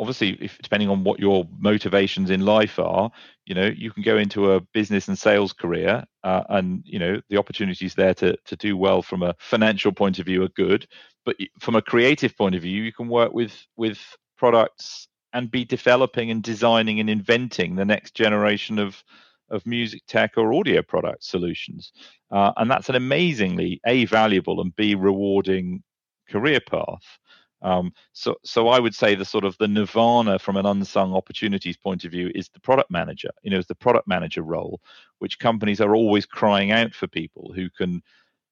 Obviously 0.00 0.30
if 0.40 0.58
depending 0.58 0.88
on 0.88 1.04
what 1.04 1.20
your 1.20 1.46
motivations 1.56 2.30
in 2.30 2.40
life 2.40 2.80
are 2.80 3.12
you 3.46 3.54
know 3.54 3.66
you 3.66 3.92
can 3.92 4.02
go 4.02 4.16
into 4.16 4.54
a 4.54 4.60
business 4.72 5.06
and 5.06 5.16
sales 5.16 5.52
career 5.52 6.04
uh, 6.24 6.42
and 6.48 6.82
you 6.84 6.98
know 6.98 7.20
the 7.28 7.36
opportunities 7.36 7.94
there 7.94 8.14
to 8.14 8.36
to 8.44 8.56
do 8.56 8.76
well 8.76 9.02
from 9.02 9.22
a 9.22 9.34
financial 9.38 9.92
point 9.92 10.18
of 10.18 10.26
view 10.26 10.42
are 10.42 10.48
good 10.48 10.86
but 11.24 11.36
from 11.60 11.76
a 11.76 11.82
creative 11.82 12.36
point 12.36 12.54
of 12.54 12.62
view 12.62 12.82
you 12.82 12.92
can 12.92 13.08
work 13.08 13.32
with 13.32 13.54
with 13.76 14.00
products 14.36 15.08
and 15.32 15.50
be 15.50 15.64
developing 15.64 16.30
and 16.30 16.42
designing 16.42 17.00
and 17.00 17.10
inventing 17.10 17.76
the 17.76 17.84
next 17.84 18.14
generation 18.14 18.78
of 18.78 19.02
of 19.50 19.66
music 19.66 20.02
tech 20.08 20.32
or 20.36 20.54
audio 20.54 20.82
product 20.82 21.22
solutions. 21.22 21.92
Uh, 22.30 22.52
and 22.56 22.70
that's 22.70 22.88
an 22.88 22.94
amazingly 22.94 23.80
a 23.86 24.06
valuable 24.06 24.60
and 24.60 24.74
b 24.76 24.94
rewarding 24.94 25.82
career 26.30 26.60
path 26.60 27.18
um, 27.64 27.92
so, 28.12 28.36
so 28.44 28.68
I 28.68 28.78
would 28.78 28.94
say 28.94 29.14
the 29.14 29.24
sort 29.24 29.44
of 29.44 29.56
the 29.58 29.66
nirvana 29.66 30.38
from 30.38 30.56
an 30.56 30.66
unsung 30.66 31.14
opportunities 31.14 31.78
point 31.78 32.04
of 32.04 32.12
view 32.12 32.30
is 32.34 32.48
the 32.50 32.60
product 32.60 32.90
manager. 32.90 33.30
You 33.42 33.50
know, 33.50 33.58
is 33.58 33.66
the 33.66 33.74
product 33.74 34.06
manager 34.06 34.42
role, 34.42 34.80
which 35.18 35.38
companies 35.38 35.80
are 35.80 35.96
always 35.96 36.26
crying 36.26 36.72
out 36.72 36.94
for 36.94 37.06
people 37.08 37.52
who 37.54 37.70
can 37.70 38.02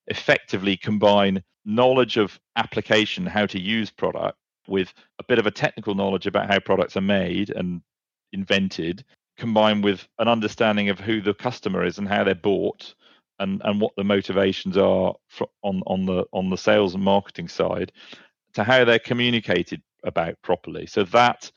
effectively 0.07 0.77
combine 0.79 1.45
knowledge 1.67 2.17
of 2.17 2.41
application, 2.57 3.27
how 3.27 3.47
to 3.47 3.61
use 3.61 3.91
product, 3.91 4.39
with 4.67 4.93
a 5.19 5.25
bit 5.25 5.39
of 5.39 5.47
a 5.47 5.51
technical 5.51 5.95
knowledge 5.95 6.27
about 6.27 6.51
how 6.51 6.59
products 6.59 6.97
are 6.97 7.03
made 7.03 7.51
and 7.51 7.83
invented, 8.33 9.05
combined 9.37 9.85
with 9.85 10.09
an 10.21 10.29
understanding 10.29 10.89
of 10.89 10.99
who 10.99 11.21
the 11.21 11.35
customer 11.35 11.85
is 11.85 11.99
and 11.99 12.09
how 12.09 12.25
they're 12.25 12.35
bought, 12.35 12.95
and 13.41 13.61
and 13.65 13.79
what 13.79 13.93
the 13.97 14.05
motivations 14.05 14.79
are 14.79 15.15
for, 15.29 15.49
on 15.63 15.83
on 15.87 16.07
the 16.07 16.25
on 16.33 16.49
the 16.49 16.57
sales 16.57 16.95
and 16.95 17.05
marketing 17.05 17.49
side, 17.49 17.93
to 18.55 18.65
how 18.65 18.85
they're 18.85 18.99
communicated 18.99 19.83
about 20.05 20.35
properly. 20.43 20.87
So 20.87 21.05
that 21.05 21.51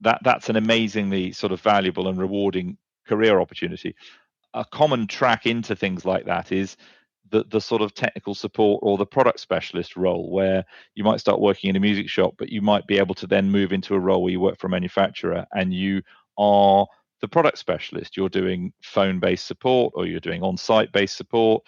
that 0.00 0.20
that's 0.22 0.48
an 0.48 0.56
amazingly 0.56 1.32
sort 1.32 1.52
of 1.52 1.60
valuable 1.60 2.08
and 2.08 2.18
rewarding 2.18 2.76
career 3.06 3.40
opportunity. 3.40 3.94
A 4.54 4.64
common 4.64 5.06
track 5.06 5.46
into 5.46 5.74
things 5.74 6.04
like 6.04 6.26
that 6.26 6.52
is 6.52 6.76
the 7.30 7.44
the 7.50 7.60
sort 7.60 7.82
of 7.82 7.94
technical 7.94 8.34
support 8.34 8.80
or 8.82 8.96
the 8.96 9.06
product 9.06 9.40
specialist 9.40 9.96
role 9.96 10.30
where 10.30 10.64
you 10.94 11.04
might 11.04 11.20
start 11.20 11.40
working 11.40 11.70
in 11.70 11.76
a 11.76 11.80
music 11.80 12.08
shop 12.08 12.34
but 12.38 12.48
you 12.48 12.60
might 12.60 12.86
be 12.86 12.98
able 12.98 13.14
to 13.14 13.26
then 13.26 13.50
move 13.50 13.72
into 13.72 13.94
a 13.94 13.98
role 13.98 14.22
where 14.22 14.32
you 14.32 14.40
work 14.40 14.58
for 14.58 14.66
a 14.68 14.70
manufacturer 14.70 15.44
and 15.52 15.72
you 15.74 16.02
are 16.38 16.86
the 17.20 17.28
product 17.28 17.58
specialist 17.58 18.16
you're 18.16 18.28
doing 18.28 18.72
phone 18.82 19.18
based 19.18 19.46
support 19.46 19.92
or 19.96 20.06
you're 20.06 20.20
doing 20.20 20.42
on 20.42 20.56
site 20.56 20.92
based 20.92 21.16
support 21.16 21.62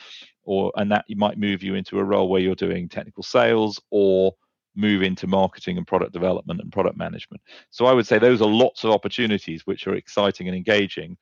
or 0.48 0.72
and 0.76 0.90
that 0.90 1.04
might 1.10 1.38
move 1.38 1.62
you 1.62 1.74
into 1.74 1.98
a 1.98 2.04
role 2.04 2.30
where 2.30 2.40
you're 2.40 2.54
doing 2.54 2.88
technical 2.88 3.22
sales 3.22 3.78
or 3.90 4.32
move 4.74 5.02
into 5.02 5.26
marketing 5.26 5.76
and 5.76 5.86
product 5.86 6.12
development 6.12 6.60
and 6.60 6.72
product 6.72 6.96
management. 6.96 7.42
So 7.68 7.84
I 7.84 7.92
would 7.92 8.06
say 8.06 8.18
those 8.18 8.40
are 8.40 8.48
lots 8.48 8.82
of 8.82 8.90
opportunities 8.90 9.66
which 9.66 9.86
are 9.86 9.94
exciting 9.94 10.48
and 10.48 10.56
engaging, 10.56 11.18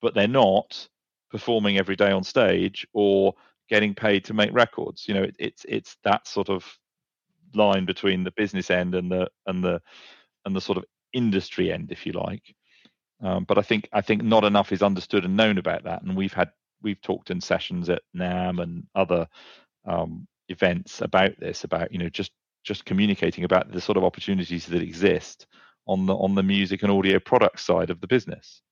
but 0.00 0.14
they're 0.14 0.28
not 0.28 0.88
performing 1.32 1.78
every 1.78 1.96
day 1.96 2.12
on 2.12 2.22
stage 2.22 2.86
or 2.92 3.34
getting 3.68 3.92
paid 3.92 4.24
to 4.26 4.34
make 4.34 4.52
records. 4.52 5.08
You 5.08 5.14
know, 5.14 5.24
it, 5.24 5.34
it's 5.40 5.66
it's 5.68 5.96
that 6.04 6.28
sort 6.28 6.48
of 6.48 6.64
line 7.54 7.86
between 7.86 8.22
the 8.22 8.32
business 8.36 8.70
end 8.70 8.94
and 8.94 9.10
the 9.10 9.28
and 9.46 9.64
the 9.64 9.82
and 10.44 10.54
the 10.54 10.60
sort 10.60 10.78
of 10.78 10.84
industry 11.12 11.72
end, 11.72 11.90
if 11.90 12.06
you 12.06 12.12
like. 12.12 12.54
Um, 13.20 13.42
but 13.44 13.58
I 13.58 13.62
think 13.62 13.88
I 13.92 14.00
think 14.00 14.22
not 14.22 14.44
enough 14.44 14.70
is 14.70 14.82
understood 14.82 15.24
and 15.24 15.36
known 15.36 15.58
about 15.58 15.82
that, 15.84 16.02
and 16.02 16.16
we've 16.16 16.32
had 16.32 16.52
we've 16.82 17.00
talked 17.00 17.30
in 17.30 17.40
sessions 17.40 17.88
at 17.90 18.02
NAMM 18.16 18.62
and 18.62 18.86
other 18.94 19.28
um, 19.86 20.26
events 20.48 21.00
about 21.00 21.38
this, 21.38 21.64
about 21.64 21.92
you 21.92 21.98
know 21.98 22.08
just 22.08 22.32
just 22.64 22.84
communicating 22.84 23.44
about 23.44 23.72
the 23.72 23.80
sort 23.80 23.96
of 23.96 24.04
opportunities 24.04 24.66
that 24.66 24.82
exist 24.82 25.46
on 25.86 26.06
the 26.06 26.14
on 26.14 26.34
the 26.34 26.42
music 26.42 26.82
and 26.82 26.92
audio 26.92 27.18
product 27.18 27.60
side 27.60 27.90
of 27.90 28.00
the 28.00 28.06
business. 28.06 28.62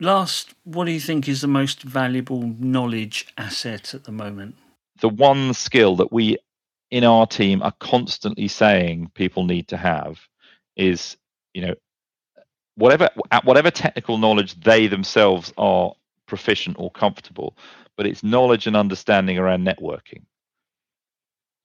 Last, 0.00 0.54
what 0.64 0.84
do 0.84 0.92
you 0.92 1.00
think 1.00 1.28
is 1.28 1.40
the 1.40 1.48
most 1.48 1.82
valuable 1.82 2.42
knowledge 2.42 3.28
asset 3.38 3.94
at 3.94 4.04
the 4.04 4.12
moment? 4.12 4.56
The 5.00 5.08
one 5.08 5.54
skill 5.54 5.96
that 5.96 6.12
we 6.12 6.36
in 6.90 7.04
our 7.04 7.26
team 7.26 7.62
are 7.62 7.72
constantly 7.80 8.48
saying 8.48 9.10
people 9.14 9.44
need 9.44 9.68
to 9.68 9.76
have 9.76 10.20
is, 10.76 11.16
you 11.54 11.62
know, 11.62 11.74
whatever 12.76 13.08
at 13.30 13.44
whatever 13.44 13.70
technical 13.70 14.18
knowledge 14.18 14.60
they 14.60 14.86
themselves 14.86 15.52
are 15.56 15.94
proficient 16.26 16.76
or 16.78 16.90
comfortable, 16.90 17.56
but 17.96 18.06
it's 18.06 18.22
knowledge 18.22 18.66
and 18.66 18.76
understanding 18.76 19.38
around 19.38 19.66
networking. 19.66 20.22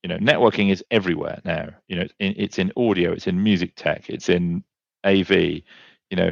You 0.03 0.09
know, 0.09 0.17
networking 0.17 0.71
is 0.71 0.83
everywhere 0.89 1.41
now. 1.45 1.69
You 1.87 1.97
know, 1.97 2.07
it's 2.19 2.57
in, 2.57 2.71
audio, 2.75 3.11
it's 3.11 3.27
in 3.27 3.43
music 3.43 3.73
tech, 3.75 4.09
it's 4.09 4.29
in 4.29 4.63
AV. 5.03 5.31
You 5.31 6.17
know, 6.17 6.31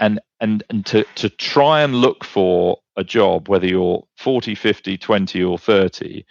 and 0.00 0.20
and 0.40 0.62
and 0.68 0.84
to 0.86 1.04
to 1.16 1.30
try 1.30 1.82
and 1.82 1.94
look 1.94 2.24
for 2.24 2.78
a 2.96 3.04
job, 3.04 3.48
whether 3.48 3.66
you're 3.66 4.04
40, 4.16 4.54
50, 4.54 4.98
20, 4.98 5.42
or 5.42 5.58
30, 5.58 6.24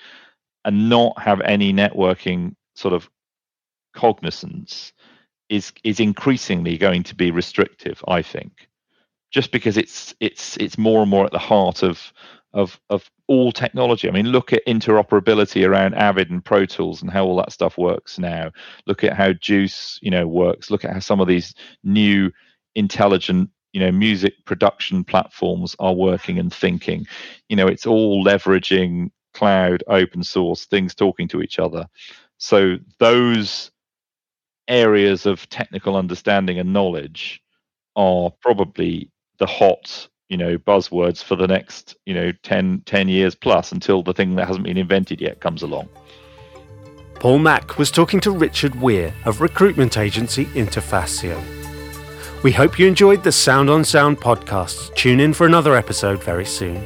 and 0.66 0.90
not 0.90 1.20
have 1.20 1.42
any 1.42 1.74
networking 1.74 2.56
sort 2.76 2.94
of 2.94 3.10
cognizance 3.96 4.92
is 5.50 5.72
is 5.84 6.00
increasingly 6.00 6.78
going 6.78 7.04
to 7.04 7.16
be 7.16 7.32
restrictive 7.32 8.04
i 8.08 8.22
think 8.22 8.68
just 9.32 9.52
because 9.52 9.78
it's 9.78 10.14
it's 10.20 10.58
it's 10.58 10.78
more 10.78 11.02
and 11.02 11.10
more 11.10 11.26
at 11.26 11.32
the 11.32 11.40
heart 11.40 11.84
of 11.84 12.14
of 12.54 12.80
of 12.90 13.10
all 13.28 13.52
technology. 13.52 14.08
I 14.08 14.12
mean, 14.12 14.28
look 14.28 14.54
at 14.54 14.66
interoperability 14.66 15.68
around 15.68 15.94
Avid 15.96 16.32
and 16.32 16.44
Pro 16.44 16.66
Tools 16.66 17.02
and 17.02 17.12
how 17.12 17.26
all 17.26 17.36
that 17.38 17.52
stuff 17.52 17.78
works 17.78 18.18
now. 18.18 18.52
Look 18.88 19.04
at 19.04 19.14
how 19.14 19.34
JUCE, 19.34 20.00
you 20.02 20.10
know, 20.10 20.26
works. 20.26 20.72
Look 20.72 20.86
at 20.86 20.94
how 20.94 21.00
some 21.00 21.20
of 21.20 21.28
these 21.28 21.54
new 21.84 22.32
intelligent, 22.76 23.50
you 23.74 23.82
know, 23.82 23.92
music 23.92 24.34
production 24.46 25.04
platforms 25.04 25.76
are 25.80 25.94
working 25.94 26.40
and 26.40 26.54
thinking. 26.54 27.06
You 27.50 27.58
know, 27.58 27.68
it's 27.68 27.86
all 27.86 28.24
leveraging 28.24 29.12
cloud, 29.34 29.84
open 29.88 30.24
source, 30.24 30.66
things 30.66 30.96
talking 30.96 31.28
to 31.28 31.42
each 31.42 31.60
other. 31.60 31.88
So 32.38 32.78
those 33.00 33.70
areas 34.68 35.26
of 35.26 35.48
technical 35.50 35.96
understanding 35.96 36.58
and 36.58 36.74
knowledge 36.74 37.42
are 37.96 38.32
probably 38.42 39.12
the 39.38 39.46
hot 39.46 40.08
you 40.30 40.38
know 40.38 40.58
buzzwords 40.58 41.24
for 41.24 41.36
the 41.36 41.48
next 41.48 41.96
you 42.06 42.14
know 42.14 42.32
10, 42.44 42.84
10 42.86 43.08
years 43.08 43.36
plus 43.36 43.72
until 43.72 44.04
the 44.04 44.14
thing 44.14 44.36
that 44.36 44.48
hasn't 44.48 44.66
been 44.66 44.78
invented 44.78 45.22
yet 45.22 45.40
comes 45.42 45.62
along. 45.62 45.88
Paul 47.20 47.40
mack 47.40 47.78
was 47.78 47.92
talking 47.92 48.20
to 48.22 48.32
richard 48.32 48.76
weir 48.82 49.14
of 49.26 49.42
recruitment 49.42 49.98
agency 49.98 50.46
interfacio 50.48 51.42
we 52.46 52.52
hope 52.52 52.78
you 52.78 52.86
enjoyed 52.86 53.24
the 53.24 53.32
sound 53.32 53.72
on 53.72 53.84
sound 53.84 54.20
podcast 54.20 54.94
tune 54.94 55.20
in 55.20 55.34
for 55.34 55.48
another 55.48 55.76
episode 55.76 56.24
very 56.24 56.46
soon 56.46 56.86